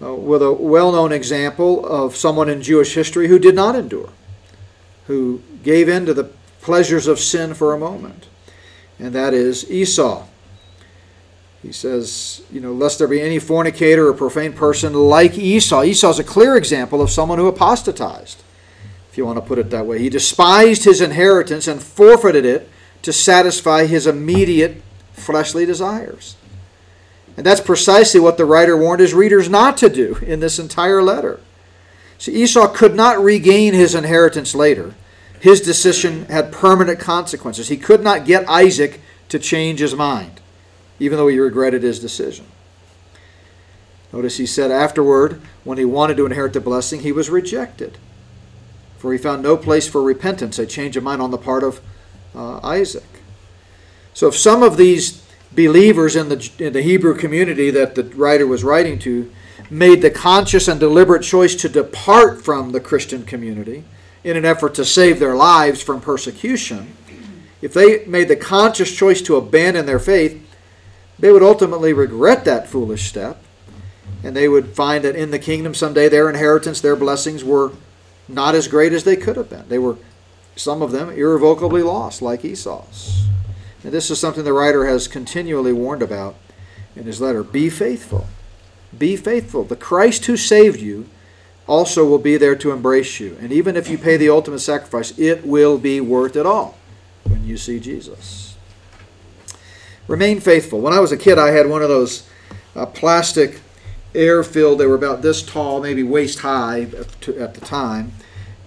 uh, 0.01 0.13
with 0.13 0.41
a 0.41 0.51
well 0.51 0.91
known 0.91 1.11
example 1.11 1.85
of 1.85 2.15
someone 2.15 2.49
in 2.49 2.61
Jewish 2.61 2.95
history 2.95 3.27
who 3.27 3.39
did 3.39 3.55
not 3.55 3.75
endure, 3.75 4.09
who 5.07 5.41
gave 5.63 5.87
in 5.87 6.05
to 6.05 6.13
the 6.13 6.29
pleasures 6.61 7.07
of 7.07 7.19
sin 7.19 7.53
for 7.53 7.73
a 7.73 7.79
moment, 7.79 8.27
and 8.99 9.13
that 9.13 9.33
is 9.33 9.69
Esau. 9.69 10.25
He 11.61 11.71
says, 11.71 12.43
you 12.51 12.61
know, 12.61 12.73
lest 12.73 12.99
there 12.99 13.07
be 13.07 13.21
any 13.21 13.39
fornicator 13.39 14.07
or 14.07 14.13
profane 14.13 14.53
person 14.53 14.93
like 14.93 15.35
Esau. 15.35 15.83
Esau 15.83 16.11
is 16.11 16.19
a 16.19 16.23
clear 16.23 16.55
example 16.55 17.01
of 17.01 17.09
someone 17.09 17.39
who 17.39 17.47
apostatized, 17.47 18.43
if 19.11 19.17
you 19.17 19.25
want 19.25 19.37
to 19.37 19.41
put 19.41 19.57
it 19.57 19.71
that 19.71 19.87
way. 19.87 19.97
He 19.97 20.09
despised 20.09 20.83
his 20.83 21.01
inheritance 21.01 21.67
and 21.67 21.81
forfeited 21.81 22.45
it 22.45 22.69
to 23.01 23.11
satisfy 23.11 23.87
his 23.87 24.05
immediate 24.05 24.83
fleshly 25.13 25.65
desires. 25.65 26.35
And 27.37 27.45
that's 27.45 27.61
precisely 27.61 28.19
what 28.19 28.37
the 28.37 28.45
writer 28.45 28.77
warned 28.77 29.01
his 29.01 29.13
readers 29.13 29.49
not 29.49 29.77
to 29.77 29.89
do 29.89 30.15
in 30.21 30.39
this 30.39 30.57
entire 30.57 31.03
letter. 31.03 31.39
See, 32.17 32.31
Esau 32.31 32.67
could 32.69 32.95
not 32.95 33.21
regain 33.21 33.73
his 33.73 33.93
inheritance 33.93 34.55
later. 34.55 34.95
His 35.39 35.59
decision 35.61 36.25
had 36.25 36.51
permanent 36.51 36.99
consequences. 36.99 37.67
He 37.67 37.77
could 37.77 38.01
not 38.01 38.25
get 38.25 38.49
Isaac 38.49 39.01
to 39.29 39.37
change 39.37 39.79
his 39.79 39.95
mind, 39.95 40.39
even 40.99 41.17
though 41.17 41.27
he 41.27 41.39
regretted 41.39 41.83
his 41.83 41.99
decision. 41.99 42.45
Notice 44.13 44.37
he 44.37 44.45
said 44.45 44.71
afterward, 44.71 45.41
when 45.65 45.77
he 45.77 45.83
wanted 45.83 46.15
to 46.17 46.25
inherit 46.25 46.53
the 46.53 46.61
blessing, 46.61 47.01
he 47.01 47.11
was 47.11 47.29
rejected. 47.29 47.97
For 48.97 49.11
he 49.11 49.17
found 49.17 49.43
no 49.43 49.57
place 49.57 49.89
for 49.89 50.01
repentance, 50.01 50.57
a 50.57 50.65
change 50.65 50.95
of 50.95 51.03
mind 51.03 51.21
on 51.21 51.31
the 51.31 51.37
part 51.37 51.63
of 51.63 51.81
uh, 52.33 52.59
Isaac. 52.63 53.03
So 54.13 54.29
if 54.29 54.35
some 54.37 54.63
of 54.63 54.77
these 54.77 55.21
believers 55.55 56.15
in 56.15 56.29
the, 56.29 56.51
in 56.59 56.73
the 56.73 56.81
Hebrew 56.81 57.15
community 57.15 57.71
that 57.71 57.95
the 57.95 58.03
writer 58.03 58.45
was 58.45 58.63
writing 58.63 58.99
to 58.99 59.31
made 59.69 60.01
the 60.01 60.11
conscious 60.11 60.67
and 60.67 60.79
deliberate 60.79 61.23
choice 61.23 61.55
to 61.55 61.69
depart 61.69 62.43
from 62.43 62.71
the 62.71 62.79
Christian 62.79 63.23
community 63.23 63.83
in 64.23 64.35
an 64.35 64.45
effort 64.45 64.73
to 64.75 64.83
save 64.83 65.19
their 65.19 65.35
lives 65.35 65.81
from 65.81 66.01
persecution, 66.01 66.95
if 67.61 67.73
they 67.73 68.05
made 68.05 68.27
the 68.27 68.35
conscious 68.35 68.93
choice 68.95 69.21
to 69.21 69.35
abandon 69.35 69.85
their 69.85 69.99
faith, 69.99 70.41
they 71.17 71.31
would 71.31 71.43
ultimately 71.43 71.93
regret 71.93 72.43
that 72.45 72.67
foolish 72.67 73.07
step. 73.07 73.41
And 74.23 74.35
they 74.35 74.47
would 74.47 74.69
find 74.69 75.03
that 75.03 75.15
in 75.15 75.29
the 75.29 75.39
kingdom 75.39 75.75
someday 75.75 76.09
their 76.09 76.27
inheritance, 76.27 76.81
their 76.81 76.95
blessings 76.95 77.43
were 77.43 77.71
not 78.27 78.55
as 78.55 78.67
great 78.67 78.91
as 78.93 79.03
they 79.03 79.15
could 79.15 79.37
have 79.37 79.49
been. 79.49 79.69
They 79.69 79.77
were, 79.77 79.97
some 80.55 80.81
of 80.81 80.91
them, 80.91 81.09
irrevocably 81.11 81.83
lost, 81.83 82.23
like 82.23 82.43
Esau's. 82.43 83.27
And 83.85 83.93
this 83.93 84.09
is 84.09 84.19
something 84.19 84.43
the 84.43 84.51
writer 84.51 84.87
has 84.87 85.07
continually 85.07 85.71
warned 85.71 86.01
about 86.01 86.35
in 86.95 87.03
his 87.03 87.21
letter. 87.21 87.43
Be 87.43 87.69
faithful. 87.69 88.25
Be 88.97 89.15
faithful. 89.15 89.63
The 89.63 89.75
Christ 89.75 90.25
who 90.25 90.37
saved 90.37 90.79
you 90.81 91.07
also 91.67 92.03
will 92.03 92.17
be 92.17 92.35
there 92.35 92.55
to 92.55 92.71
embrace 92.71 93.19
you. 93.19 93.37
And 93.39 93.51
even 93.51 93.77
if 93.77 93.87
you 93.87 93.99
pay 93.99 94.17
the 94.17 94.27
ultimate 94.27 94.59
sacrifice, 94.59 95.15
it 95.19 95.45
will 95.45 95.77
be 95.77 96.01
worth 96.01 96.35
it 96.35 96.47
all 96.47 96.75
when 97.25 97.45
you 97.45 97.57
see 97.57 97.79
Jesus. 97.79 98.57
Remain 100.07 100.39
faithful. 100.39 100.81
When 100.81 100.93
I 100.93 100.99
was 100.99 101.11
a 101.11 101.17
kid, 101.17 101.37
I 101.37 101.51
had 101.51 101.69
one 101.69 101.83
of 101.83 101.89
those 101.89 102.27
uh, 102.75 102.87
plastic 102.87 103.59
air 104.15 104.43
filled, 104.43 104.79
they 104.79 104.87
were 104.87 104.95
about 104.95 105.21
this 105.21 105.43
tall, 105.43 105.79
maybe 105.79 106.01
waist 106.01 106.39
high 106.39 106.81
at 106.81 107.21
the 107.21 107.61
time 107.63 108.13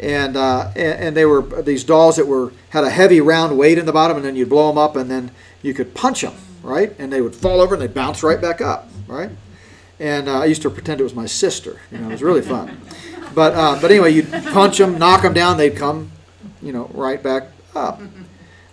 and, 0.01 0.37
uh, 0.37 0.71
and 0.77 1.17
they 1.17 1.25
were 1.25 1.43
these 1.63 1.85
dolls 1.85 2.17
that 2.17 2.27
were 2.27 2.53
had 2.71 2.85
a 2.85 2.91
heavy 2.91 3.21
round 3.21 3.59
weight 3.59 3.79
in 3.79 3.87
the 3.87 3.93
bottom, 3.93 4.17
and 4.17 4.25
then 4.25 4.37
you'd 4.37 4.49
blow 4.49 4.69
them 4.69 4.79
up, 4.79 4.97
and 4.97 5.11
then 5.11 5.31
you 5.63 5.75
could 5.75 5.95
punch 5.95 6.23
them, 6.23 6.35
right? 6.63 6.95
And 6.99 7.13
they 7.13 7.21
would 7.21 7.35
fall 7.35 7.61
over 7.61 7.75
and 7.75 7.83
they'd 7.83 7.95
bounce 7.95 8.23
right 8.23 8.41
back 8.41 8.61
up, 8.61 8.89
right? 9.07 9.31
And 9.99 10.29
uh, 10.29 10.41
I 10.41 10.45
used 10.45 10.63
to 10.63 10.71
pretend 10.71 11.01
it 11.01 11.05
was 11.05 11.15
my 11.15 11.27
sister. 11.27 11.81
You 11.91 11.99
know, 11.99 12.09
it 12.09 12.13
was 12.13 12.23
really 12.23 12.43
fun. 12.43 12.81
But 13.35 13.53
uh, 13.55 13.79
but 13.81 13.91
anyway, 13.91 14.13
you'd 14.13 14.33
punch 14.33 14.79
them, 14.79 14.99
knock 14.99 15.23
them 15.23 15.35
down, 15.35 15.59
they'd 15.59 15.77
come, 15.77 16.11
you 16.63 16.73
know, 16.73 16.91
right 16.95 17.23
back 17.23 17.49
up. 17.77 18.01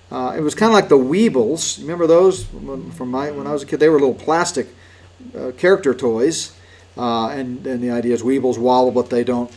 Uh, 0.10 0.34
it 0.36 0.40
was 0.42 0.56
kind 0.56 0.70
of 0.70 0.74
like 0.74 0.88
the 0.88 0.98
Weebles. 0.98 1.80
Remember 1.82 2.08
those 2.08 2.46
from 2.46 3.12
my 3.12 3.32
when 3.32 3.48
I 3.48 3.52
was 3.52 3.64
a 3.64 3.66
kid? 3.66 3.82
They 3.82 3.90
were 3.90 4.00
little 4.00 4.16
plastic 4.16 4.68
uh, 5.38 5.52
character 5.58 5.94
toys, 5.94 6.56
uh, 6.98 7.28
and 7.28 7.68
and 7.68 7.84
the 7.84 7.92
idea 7.92 8.14
is 8.14 8.24
Weebles 8.24 8.58
wobble, 8.58 8.92
but 8.92 9.10
they 9.10 9.26
don't 9.26 9.52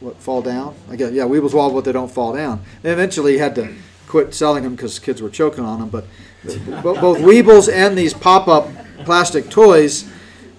what 0.00 0.16
fall 0.16 0.42
down? 0.42 0.74
I 0.90 0.96
guess 0.96 1.12
yeah, 1.12 1.24
Weebles 1.24 1.54
wobble, 1.54 1.76
but 1.76 1.84
they 1.84 1.92
don't 1.92 2.10
fall 2.10 2.34
down. 2.34 2.62
They 2.82 2.92
eventually 2.92 3.38
had 3.38 3.54
to 3.54 3.74
quit 4.06 4.34
selling 4.34 4.62
them 4.62 4.74
because 4.76 4.98
kids 4.98 5.22
were 5.22 5.30
choking 5.30 5.64
on 5.64 5.80
them. 5.80 5.88
But 5.88 6.04
both 6.82 7.18
Weebles 7.18 7.72
and 7.72 7.96
these 7.96 8.14
pop-up 8.14 8.68
plastic 9.04 9.50
toys 9.50 10.08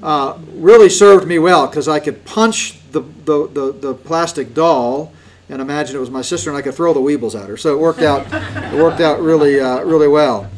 uh, 0.03 0.37
really 0.53 0.89
served 0.89 1.27
me 1.27 1.39
well 1.39 1.67
because 1.67 1.87
I 1.87 1.99
could 1.99 2.25
punch 2.25 2.79
the, 2.91 3.01
the, 3.01 3.47
the, 3.47 3.71
the 3.71 3.93
plastic 3.93 4.53
doll 4.53 5.13
and 5.49 5.61
imagine 5.61 5.95
it 5.95 5.99
was 5.99 6.11
my 6.11 6.21
sister 6.21 6.49
and 6.49 6.57
I 6.57 6.61
could 6.61 6.75
throw 6.75 6.93
the 6.93 6.99
Weebles 6.99 7.41
at 7.41 7.47
her. 7.49 7.57
So 7.57 7.73
it 7.73 7.79
worked 7.79 8.01
out, 8.01 8.27
it 8.73 8.77
worked 8.77 8.99
out 8.99 9.21
really, 9.21 9.59
uh, 9.59 9.81
really 9.83 10.07
well. 10.07 10.49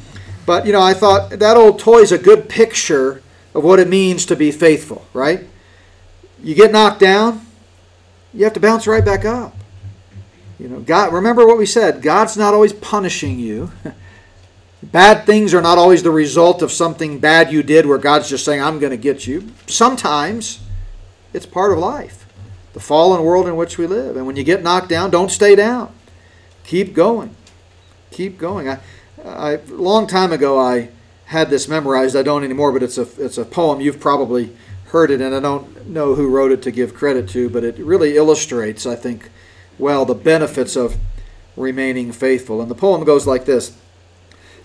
But, 0.46 0.66
you 0.66 0.72
know, 0.72 0.82
I 0.82 0.94
thought 0.94 1.30
that 1.30 1.58
old 1.58 1.78
toy 1.78 2.00
is 2.00 2.12
a 2.12 2.18
good 2.18 2.50
picture 2.50 3.22
of 3.54 3.64
what 3.64 3.80
it 3.80 3.88
means 3.88 4.26
to 4.26 4.36
be 4.36 4.52
faithful, 4.52 5.06
right? 5.14 5.46
You 6.42 6.56
get 6.56 6.72
knocked 6.72 7.00
down, 7.00 7.46
you 8.34 8.44
have 8.44 8.54
to 8.54 8.60
bounce 8.60 8.88
right 8.88 9.04
back 9.04 9.26
up. 9.26 9.56
You 10.60 10.68
know, 10.68 10.80
God, 10.80 11.14
remember 11.14 11.48
what 11.48 11.58
we 11.58 11.66
said 11.66 12.02
God's 12.02 12.38
not 12.38 12.54
always 12.54 12.74
punishing 12.74 13.40
you. 13.40 13.72
Bad 14.82 15.26
things 15.26 15.54
are 15.54 15.62
not 15.62 15.78
always 15.78 16.04
the 16.04 16.12
result 16.12 16.62
of 16.62 16.72
something 16.72 17.20
bad 17.20 17.52
you 17.52 17.64
did 17.64 17.86
where 17.86 17.98
God's 17.98 18.30
just 18.30 18.46
saying, 18.46 18.62
I'm 18.62 18.80
going 18.80 18.92
to 18.92 18.98
get 18.98 19.28
you. 19.28 19.52
Sometimes 19.68 20.62
it's 21.34 21.46
part 21.46 21.74
of 21.74 21.80
life, 21.80 22.26
the 22.72 22.80
fallen 22.80 23.24
world 23.24 23.46
in 23.48 23.58
which 23.58 23.78
we 23.78 23.88
live. 23.88 24.16
And 24.16 24.26
when 24.26 24.38
you 24.38 24.44
get 24.46 24.64
knocked 24.64 24.88
down, 24.88 25.12
don't 25.12 25.32
stay 25.32 25.54
down. 25.54 25.94
Keep 26.64 26.94
going. 26.94 27.36
Keep 28.12 28.38
going. 28.38 28.70
I, 28.70 28.80
I, 29.26 29.56
long 29.68 30.08
time 30.08 30.32
ago, 30.32 30.58
I 30.58 30.90
had 31.26 31.50
this 31.50 31.68
memorized. 31.68 32.16
I 32.16 32.24
don't 32.24 32.46
anymore, 32.46 32.72
but 32.72 32.82
it's 32.82 32.98
a, 32.98 33.08
it's 33.24 33.38
a 33.38 33.44
poem. 33.44 33.82
You've 33.82 34.00
probably 34.00 34.56
heard 34.90 35.12
it, 35.12 35.22
and 35.22 35.36
I 35.36 35.40
don't 35.40 35.88
know 35.88 36.16
who 36.16 36.30
wrote 36.30 36.52
it 36.52 36.62
to 36.64 36.72
give 36.72 36.94
credit 36.94 37.30
to, 37.30 37.50
but 37.50 37.64
it 37.64 37.78
really 37.78 38.18
illustrates, 38.18 38.86
I 38.86 38.96
think, 38.96 39.30
well, 39.78 40.06
the 40.06 40.16
benefits 40.16 40.76
of 40.76 40.98
remaining 41.56 42.12
faithful. 42.12 42.62
And 42.62 42.70
the 42.70 42.76
poem 42.76 43.04
goes 43.04 43.28
like 43.28 43.46
this 43.46 43.78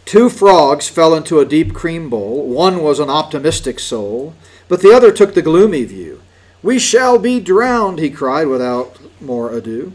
Two 0.05 0.29
frogs 0.29 0.89
fell 0.89 1.15
into 1.15 1.41
a 1.41 1.47
deep 1.47 1.75
cream 1.75 2.11
bowl. 2.11 2.47
One 2.47 2.83
was 2.83 2.99
an 2.99 3.11
optimistic 3.11 3.79
soul, 3.81 4.35
but 4.69 4.83
the 4.83 4.93
other 4.95 5.11
took 5.13 5.35
the 5.35 5.43
gloomy 5.43 5.85
view. 5.85 6.21
We 6.63 6.79
shall 6.79 7.19
be 7.19 7.41
drowned, 7.41 7.99
he 7.99 8.11
cried 8.11 8.49
without 8.49 8.99
more 9.21 9.53
ado. 9.53 9.93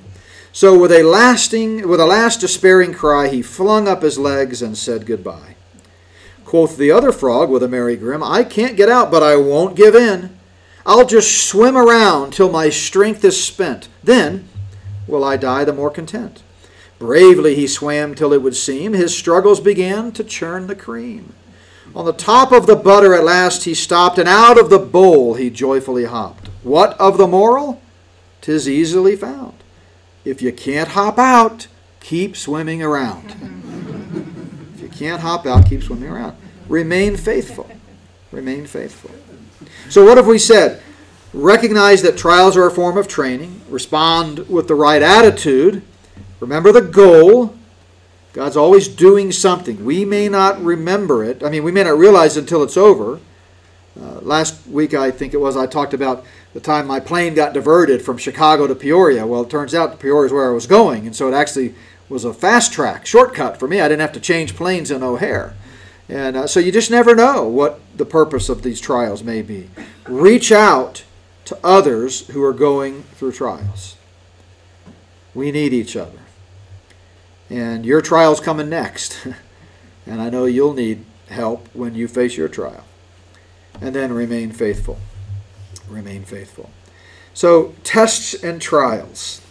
So 0.52 0.78
with 0.78 0.92
a 0.92 1.04
lasting 1.04 1.88
with 1.88 2.00
a 2.00 2.06
last 2.06 2.42
despairing 2.42 2.94
cry 2.94 3.30
he 3.30 3.42
flung 3.42 3.88
up 3.88 4.02
his 4.02 4.18
legs 4.18 4.62
and 4.62 4.78
said 4.78 5.06
goodbye. 5.06 5.56
Quoth 6.50 6.78
the 6.78 6.90
other 6.90 7.12
frog 7.12 7.52
with 7.52 7.62
a 7.62 7.68
merry 7.68 7.96
grin, 7.96 8.24
I 8.24 8.44
can't 8.44 8.76
get 8.76 8.90
out, 8.90 9.12
but 9.12 9.22
I 9.22 9.36
won't 9.36 9.76
give 9.76 9.94
in. 9.94 10.36
I'll 10.84 11.06
just 11.06 11.48
swim 11.48 11.78
around 11.78 12.34
till 12.34 12.52
my 12.52 12.70
strength 12.70 13.24
is 13.24 13.40
spent. 13.40 13.88
Then 14.04 14.50
will 15.06 15.24
I 15.24 15.38
die 15.38 15.64
the 15.64 15.74
more 15.74 15.92
content. 15.92 16.42
Bravely 16.98 17.54
he 17.54 17.68
swam 17.68 18.16
till 18.16 18.34
it 18.34 18.42
would 18.42 18.56
seem 18.56 18.94
his 18.94 19.16
struggles 19.16 19.60
began 19.60 20.12
to 20.14 20.24
churn 20.24 20.66
the 20.66 20.76
cream. 20.76 21.34
On 21.94 22.04
the 22.04 22.14
top 22.14 22.52
of 22.52 22.66
the 22.66 22.76
butter 22.76 23.14
at 23.14 23.24
last 23.24 23.66
he 23.66 23.76
stopped, 23.76 24.18
and 24.18 24.28
out 24.28 24.60
of 24.60 24.72
the 24.72 24.80
bowl 24.80 25.36
he 25.36 25.52
joyfully 25.52 26.06
hopped. 26.06 26.48
What 26.64 27.00
of 27.00 27.20
the 27.20 27.28
moral? 27.28 27.80
Tis 28.42 28.68
easily 28.68 29.16
found. 29.16 29.54
If 30.26 30.42
you 30.42 30.52
can't 30.52 30.90
hop 30.90 31.20
out, 31.20 31.68
keep 32.00 32.36
swimming 32.36 32.82
around. 32.82 33.66
you 34.92 34.98
can't 34.98 35.22
hop 35.22 35.46
out, 35.46 35.66
keep 35.66 35.84
swimming 35.84 36.10
around. 36.10 36.38
Remain 36.68 37.18
faithful. 37.18 37.70
Remain 38.32 38.66
faithful. 38.66 39.12
So, 39.90 40.06
what 40.06 40.18
have 40.18 40.28
we 40.28 40.38
said? 40.38 40.82
Recognize 41.34 42.02
that 42.02 42.18
trials 42.18 42.58
are 42.58 42.66
a 42.66 42.72
form 42.72 42.98
of 42.98 43.08
training. 43.08 43.62
Respond 43.70 44.48
with 44.50 44.68
the 44.68 44.76
right 44.76 45.02
attitude 45.02 45.84
Remember 46.40 46.72
the 46.72 46.82
goal. 46.82 47.56
God's 48.34 48.56
always 48.56 48.88
doing 48.88 49.32
something. 49.32 49.84
We 49.84 50.06
may 50.06 50.30
not 50.30 50.62
remember 50.62 51.24
it. 51.24 51.44
I 51.44 51.50
mean, 51.50 51.64
we 51.64 51.72
may 51.72 51.84
not 51.84 51.98
realize 51.98 52.38
it 52.38 52.42
until 52.42 52.64
it's 52.64 52.78
over. 52.78 53.20
Uh, 54.00 54.20
last 54.22 54.66
week, 54.68 54.94
I 54.94 55.12
think 55.12 55.34
it 55.34 55.38
was, 55.38 55.58
I 55.58 55.66
talked 55.66 55.94
about 55.94 56.24
the 56.54 56.60
time 56.60 56.88
my 56.88 57.00
plane 57.00 57.34
got 57.34 57.54
diverted 57.54 58.02
from 58.02 58.18
Chicago 58.18 58.68
to 58.68 58.76
Peoria. 58.76 59.28
Well, 59.28 59.42
it 59.42 59.50
turns 59.50 59.76
out 59.76 60.00
Peoria 60.00 60.28
is 60.28 60.32
where 60.32 60.50
I 60.50 60.54
was 60.54 60.68
going, 60.68 61.06
and 61.06 61.16
so 61.16 61.28
it 61.28 61.34
actually 61.34 61.76
was 62.10 62.26
a 62.26 62.34
fast 62.34 62.74
track, 62.74 63.06
shortcut 63.06 63.60
for 63.60 63.68
me. 63.68 63.80
I 63.80 63.88
didn't 63.88 64.02
have 64.02 64.14
to 64.14 64.20
change 64.20 64.56
planes 64.56 64.92
in 64.92 65.04
O'Hare. 65.04 65.54
And 66.10 66.36
uh, 66.36 66.48
so 66.48 66.60
you 66.60 66.72
just 66.72 66.90
never 66.90 67.16
know 67.16 67.48
what 67.48 67.80
the 67.96 68.06
purpose 68.06 68.50
of 68.50 68.64
these 68.64 68.82
trials 68.82 69.24
may 69.24 69.44
be. 69.44 69.70
Reach 70.08 70.52
out 70.52 71.04
to 71.46 71.58
others 71.64 72.28
who 72.30 72.44
are 72.44 72.54
going 72.54 73.04
through 73.04 73.34
trials. 73.34 73.96
We 75.36 75.52
need 75.52 75.72
each 75.72 75.96
other. 75.96 76.20
And 77.50 77.86
your 77.86 78.02
trial's 78.02 78.40
coming 78.40 78.70
next. 78.70 79.28
and 80.06 80.20
I 80.20 80.30
know 80.30 80.46
you'll 80.46 80.74
need 80.74 81.06
help 81.30 81.68
when 81.74 81.94
you 81.94 82.08
face 82.08 82.36
your 82.36 82.50
trial. 82.50 82.84
And 83.80 83.96
then 83.96 84.12
remain 84.12 84.52
faithful. 84.52 84.98
Remain 85.88 86.24
faithful. 86.24 86.72
So, 87.34 87.76
tests 87.84 88.34
and 88.34 88.62
trials. 88.62 89.42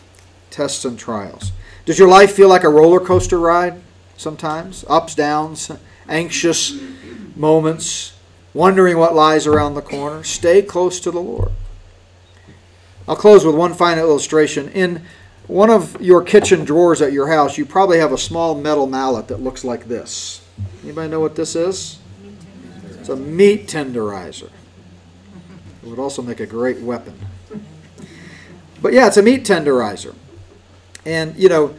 Tests 0.51 0.85
and 0.85 0.99
trials. 0.99 1.53
Does 1.88 1.98
your 1.98 2.09
life 2.09 2.33
feel 2.33 2.51
like 2.51 2.64
a 2.64 2.68
roller 2.68 3.01
coaster 3.01 3.38
ride 3.38 3.81
sometimes? 4.18 4.85
Ups, 4.90 5.14
downs, 5.14 5.72
anxious 6.07 6.79
moments, 7.35 8.12
wondering 8.53 8.98
what 8.98 9.14
lies 9.14 9.46
around 9.46 9.72
the 9.72 9.81
corner? 9.81 10.22
Stay 10.22 10.61
close 10.61 11.01
to 11.01 11.11
the 11.11 11.22
Lord. 11.22 11.51
I'll 13.09 13.16
close 13.16 13.42
with 13.42 13.55
one 13.55 13.72
final 13.72 14.07
illustration. 14.07 14.68
In 14.72 15.03
one 15.46 15.70
of 15.70 15.98
your 15.98 16.22
kitchen 16.22 16.66
drawers 16.66 17.01
at 17.01 17.14
your 17.14 17.29
house, 17.29 17.57
you 17.57 17.64
probably 17.64 18.01
have 18.01 18.12
a 18.12 18.18
small 18.18 18.55
metal 18.55 18.87
mallet 18.87 19.29
that 19.29 19.40
looks 19.40 19.64
like 19.64 19.88
this. 19.88 20.46
Anybody 20.85 21.09
know 21.09 21.20
what 21.20 21.37
this 21.37 21.57
is? 21.57 22.01
It's 23.01 23.09
a 23.09 23.16
meat 23.16 23.66
tenderizer. 23.66 24.51
It 25.83 25.88
would 25.88 25.98
also 25.98 26.20
make 26.20 26.40
a 26.40 26.46
great 26.46 26.81
weapon. 26.81 27.18
But 28.83 28.92
yeah, 28.92 29.07
it's 29.07 29.16
a 29.16 29.22
meat 29.22 29.46
tenderizer. 29.46 30.14
And, 31.09 31.35
you 31.37 31.49
know, 31.49 31.75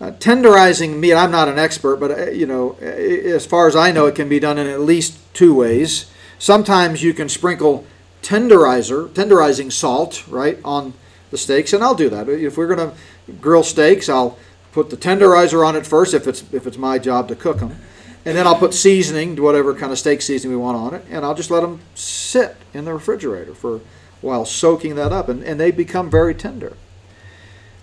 uh, 0.00 0.12
tenderizing 0.12 0.98
meat, 0.98 1.12
I'm 1.12 1.30
not 1.30 1.48
an 1.48 1.58
expert, 1.58 1.96
but, 1.96 2.10
uh, 2.10 2.30
you 2.30 2.46
know, 2.46 2.76
as 2.80 3.44
far 3.44 3.68
as 3.68 3.76
I 3.76 3.92
know, 3.92 4.06
it 4.06 4.14
can 4.14 4.26
be 4.26 4.40
done 4.40 4.56
in 4.56 4.66
at 4.66 4.80
least 4.80 5.18
two 5.34 5.54
ways. 5.54 6.06
Sometimes 6.38 7.02
you 7.02 7.12
can 7.12 7.28
sprinkle 7.28 7.84
tenderizer, 8.22 9.08
tenderizing 9.10 9.70
salt, 9.70 10.26
right, 10.28 10.58
on 10.64 10.94
the 11.30 11.36
steaks, 11.36 11.74
and 11.74 11.84
I'll 11.84 11.94
do 11.94 12.08
that. 12.08 12.26
If 12.30 12.56
we're 12.56 12.74
going 12.74 12.90
to 12.90 12.96
grill 13.34 13.62
steaks, 13.62 14.08
I'll 14.08 14.38
put 14.72 14.88
the 14.88 14.96
tenderizer 14.96 15.66
on 15.66 15.76
it 15.76 15.86
first 15.86 16.14
if 16.14 16.26
it's 16.26 16.42
if 16.52 16.66
it's 16.66 16.78
my 16.78 16.98
job 16.98 17.28
to 17.28 17.34
cook 17.34 17.58
them, 17.58 17.76
and 18.24 18.34
then 18.38 18.46
I'll 18.46 18.56
put 18.56 18.72
seasoning, 18.72 19.36
whatever 19.36 19.74
kind 19.74 19.92
of 19.92 19.98
steak 19.98 20.22
seasoning 20.22 20.56
we 20.56 20.62
want 20.62 20.78
on 20.78 20.94
it, 20.94 21.04
and 21.10 21.22
I'll 21.22 21.34
just 21.34 21.50
let 21.50 21.60
them 21.60 21.80
sit 21.94 22.56
in 22.72 22.86
the 22.86 22.94
refrigerator 22.94 23.54
for 23.54 23.76
a 23.76 23.80
while, 24.22 24.46
soaking 24.46 24.94
that 24.94 25.12
up, 25.12 25.28
and, 25.28 25.44
and 25.44 25.60
they 25.60 25.70
become 25.70 26.08
very 26.08 26.34
tender. 26.34 26.76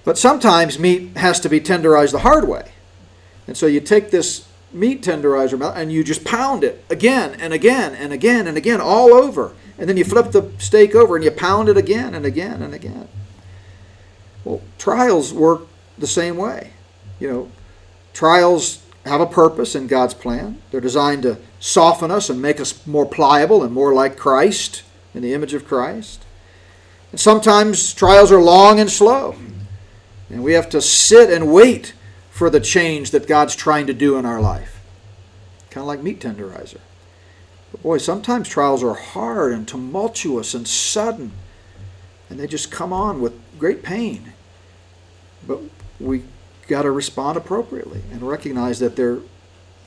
But 0.07 0.17
sometimes 0.17 0.79
meat 0.79 1.17
has 1.17 1.37
to 1.41 1.49
be 1.49 1.59
tenderized 1.59 2.13
the 2.13 2.19
hard 2.19 2.47
way, 2.47 2.71
and 3.45 3.57
so 3.57 3.67
you 3.67 3.81
take 3.81 4.09
this 4.09 4.47
meat 4.71 5.01
tenderizer 5.01 5.61
and 5.75 5.91
you 5.91 6.01
just 6.01 6.23
pound 6.23 6.63
it 6.63 6.81
again 6.89 7.35
and 7.41 7.51
again 7.51 7.93
and 7.93 8.13
again 8.13 8.47
and 8.47 8.55
again 8.55 8.79
all 8.79 9.13
over, 9.13 9.51
and 9.77 9.89
then 9.89 9.97
you 9.97 10.05
flip 10.05 10.31
the 10.31 10.49
steak 10.59 10.95
over 10.95 11.17
and 11.17 11.25
you 11.25 11.31
pound 11.31 11.67
it 11.67 11.75
again 11.75 12.15
and 12.15 12.25
again 12.25 12.61
and 12.61 12.73
again. 12.73 13.09
Well, 14.45 14.61
trials 14.77 15.33
work 15.33 15.63
the 15.97 16.07
same 16.07 16.37
way. 16.37 16.71
You 17.19 17.29
know, 17.29 17.51
trials 18.13 18.81
have 19.05 19.19
a 19.19 19.25
purpose 19.25 19.75
in 19.75 19.87
God's 19.87 20.13
plan. 20.13 20.61
They're 20.71 20.79
designed 20.79 21.23
to 21.23 21.37
soften 21.59 22.11
us 22.11 22.29
and 22.29 22.41
make 22.41 22.61
us 22.61 22.87
more 22.87 23.05
pliable 23.05 23.61
and 23.61 23.73
more 23.73 23.93
like 23.93 24.15
Christ 24.15 24.83
in 25.13 25.21
the 25.21 25.33
image 25.33 25.53
of 25.53 25.67
Christ. 25.67 26.23
And 27.11 27.19
sometimes 27.19 27.93
trials 27.93 28.31
are 28.31 28.41
long 28.41 28.79
and 28.79 28.89
slow. 28.89 29.35
And 30.29 30.43
we 30.43 30.53
have 30.53 30.69
to 30.69 30.81
sit 30.81 31.29
and 31.29 31.51
wait 31.51 31.93
for 32.29 32.49
the 32.49 32.59
change 32.59 33.11
that 33.11 33.27
God's 33.27 33.55
trying 33.55 33.87
to 33.87 33.93
do 33.93 34.17
in 34.17 34.25
our 34.25 34.41
life. 34.41 34.81
Kind 35.69 35.83
of 35.83 35.87
like 35.87 36.03
meat 36.03 36.19
tenderizer. 36.19 36.79
But 37.71 37.83
boy, 37.83 37.97
sometimes 37.97 38.47
trials 38.47 38.83
are 38.83 38.93
hard 38.93 39.53
and 39.53 39.67
tumultuous 39.67 40.53
and 40.53 40.67
sudden. 40.67 41.31
And 42.29 42.39
they 42.39 42.47
just 42.47 42.71
come 42.71 42.91
on 42.91 43.21
with 43.21 43.33
great 43.57 43.83
pain. 43.83 44.33
But 45.45 45.61
we 45.99 46.23
got 46.67 46.83
to 46.83 46.91
respond 46.91 47.37
appropriately 47.37 48.03
and 48.11 48.21
recognize 48.21 48.79
that 48.79 48.95
they're 48.95 49.19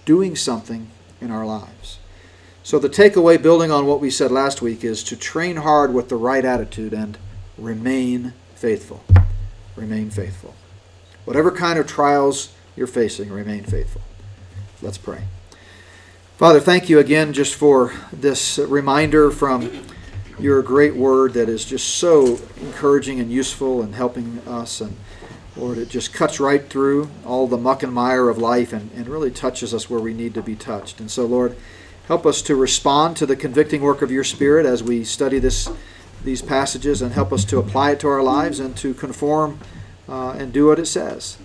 doing 0.04 0.34
something 0.34 0.90
in 1.20 1.30
our 1.30 1.46
lives. 1.46 1.98
So, 2.62 2.78
the 2.78 2.88
takeaway, 2.88 3.40
building 3.40 3.70
on 3.70 3.86
what 3.86 4.00
we 4.00 4.10
said 4.10 4.30
last 4.30 4.60
week, 4.60 4.84
is 4.84 5.02
to 5.04 5.16
train 5.16 5.56
hard 5.56 5.94
with 5.94 6.08
the 6.08 6.16
right 6.16 6.44
attitude 6.44 6.92
and 6.92 7.16
remain 7.56 8.34
faithful. 8.54 9.02
Remain 9.80 10.10
faithful. 10.10 10.54
Whatever 11.24 11.50
kind 11.50 11.78
of 11.78 11.86
trials 11.86 12.52
you're 12.76 12.86
facing, 12.86 13.30
remain 13.30 13.64
faithful. 13.64 14.02
Let's 14.82 14.98
pray. 14.98 15.24
Father, 16.36 16.60
thank 16.60 16.90
you 16.90 16.98
again 16.98 17.32
just 17.32 17.54
for 17.54 17.94
this 18.12 18.58
reminder 18.58 19.30
from 19.30 19.86
your 20.38 20.60
great 20.60 20.94
word 20.94 21.32
that 21.32 21.48
is 21.48 21.64
just 21.64 21.88
so 21.96 22.38
encouraging 22.60 23.20
and 23.20 23.32
useful 23.32 23.80
and 23.80 23.94
helping 23.94 24.40
us. 24.46 24.82
And 24.82 24.98
Lord, 25.56 25.78
it 25.78 25.88
just 25.88 26.12
cuts 26.12 26.38
right 26.38 26.68
through 26.68 27.10
all 27.24 27.46
the 27.46 27.56
muck 27.56 27.82
and 27.82 27.92
mire 27.92 28.28
of 28.28 28.36
life 28.36 28.74
and, 28.74 28.90
and 28.92 29.08
really 29.08 29.30
touches 29.30 29.72
us 29.72 29.88
where 29.88 30.00
we 30.00 30.12
need 30.12 30.34
to 30.34 30.42
be 30.42 30.56
touched. 30.56 31.00
And 31.00 31.10
so, 31.10 31.24
Lord, 31.24 31.56
Help 32.10 32.26
us 32.26 32.42
to 32.42 32.56
respond 32.56 33.16
to 33.16 33.24
the 33.24 33.36
convicting 33.36 33.82
work 33.82 34.02
of 34.02 34.10
your 34.10 34.24
Spirit 34.24 34.66
as 34.66 34.82
we 34.82 35.04
study 35.04 35.38
this, 35.38 35.70
these 36.24 36.42
passages 36.42 37.02
and 37.02 37.12
help 37.12 37.32
us 37.32 37.44
to 37.46 37.58
apply 37.58 37.92
it 37.92 38.00
to 38.00 38.08
our 38.08 38.22
lives 38.22 38.60
and 38.60 38.76
to 38.76 38.94
conform 38.94 39.58
uh, 40.08 40.30
and 40.32 40.52
do 40.52 40.66
what 40.66 40.78
it 40.78 40.86
says. 40.86 41.38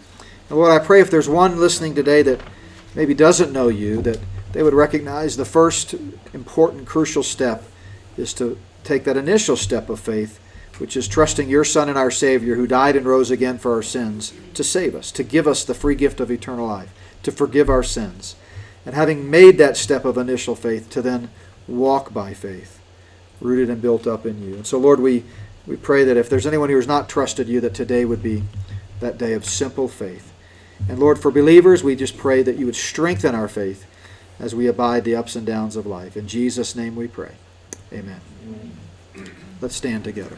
And 0.50 0.58
Lord, 0.58 0.72
I 0.72 0.84
pray 0.84 1.02
if 1.02 1.10
there's 1.10 1.30
one 1.30 1.60
listening 1.60 1.96
today 1.96 2.22
that 2.24 2.42
maybe 2.94 3.14
doesn't 3.14 3.54
know 3.54 3.68
you, 3.68 4.02
that 4.04 4.20
they 4.54 4.64
would 4.64 4.74
recognize 4.74 5.36
the 5.36 5.46
first 5.46 5.96
important, 6.34 6.86
crucial 6.86 7.24
step 7.24 7.64
is 8.18 8.34
to 8.36 8.58
take 8.84 9.04
that 9.04 9.18
initial 9.18 9.58
step 9.58 9.90
of 9.90 10.00
faith, 10.00 10.40
which 10.78 10.96
is 10.96 11.08
trusting 11.08 11.50
your 11.50 11.64
Son 11.64 11.90
and 11.90 11.98
our 11.98 12.12
Savior 12.12 12.56
who 12.56 12.68
died 12.68 12.96
and 12.96 13.06
rose 13.06 13.32
again 13.32 13.58
for 13.58 13.74
our 13.74 13.84
sins 13.84 14.34
to 14.54 14.64
save 14.64 14.96
us, 14.96 15.12
to 15.12 15.24
give 15.24 15.48
us 15.48 15.64
the 15.64 15.74
free 15.74 15.96
gift 15.96 16.20
of 16.20 16.32
eternal 16.32 16.68
life, 16.68 16.94
to 17.24 17.32
forgive 17.32 17.70
our 17.70 17.84
sins. 17.84 18.36
And 18.86 18.94
having 18.94 19.30
made 19.30 19.58
that 19.58 19.78
step 19.78 20.06
of 20.06 20.18
initial 20.18 20.56
faith, 20.56 20.90
to 20.92 21.02
then 21.02 21.30
walk 21.68 22.14
by 22.14 22.34
faith, 22.34 22.75
rooted 23.42 23.70
and 23.70 23.82
built 23.82 24.08
up 24.08 24.26
in 24.26 24.42
you. 24.44 24.56
And 24.56 24.66
so, 24.66 24.78
Lord, 24.78 25.00
we, 25.00 25.24
we 25.68 25.76
pray 25.76 26.04
that 26.04 26.18
if 26.18 26.30
there's 26.30 26.48
anyone 26.48 26.70
who 26.70 26.76
has 26.76 26.88
not 26.88 27.10
trusted 27.10 27.48
you, 27.48 27.60
that 27.62 27.74
today 27.74 28.06
would 28.06 28.24
be 28.24 28.44
that 29.00 29.18
day 29.18 29.34
of 29.34 29.46
simple 29.46 29.88
faith. 29.88 30.32
And 30.90 31.00
Lord, 31.00 31.20
for 31.20 31.32
believers, 31.32 31.84
we 31.84 31.96
just 31.96 32.18
pray 32.18 32.44
that 32.44 32.58
you 32.58 32.66
would 32.66 32.76
strengthen 32.76 33.36
our 33.36 33.48
faith 33.48 33.86
as 34.40 34.54
we 34.54 34.68
abide 34.68 35.04
the 35.04 35.16
ups 35.16 35.36
and 35.36 35.46
downs 35.46 35.76
of 35.76 35.86
life. 35.86 36.18
In 36.18 36.28
Jesus' 36.28 36.76
name 36.76 36.96
we 36.96 37.08
pray. 37.08 37.36
Amen. 37.94 38.20
Let's 39.62 39.76
stand 39.76 40.04
together. 40.04 40.38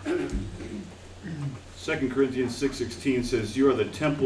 Second 1.75 2.11
Corinthians 2.11 2.55
six 2.55 2.75
sixteen 2.75 3.23
says, 3.23 3.55
"You 3.55 3.69
are 3.69 3.73
the 3.73 3.85
temple 3.85 4.25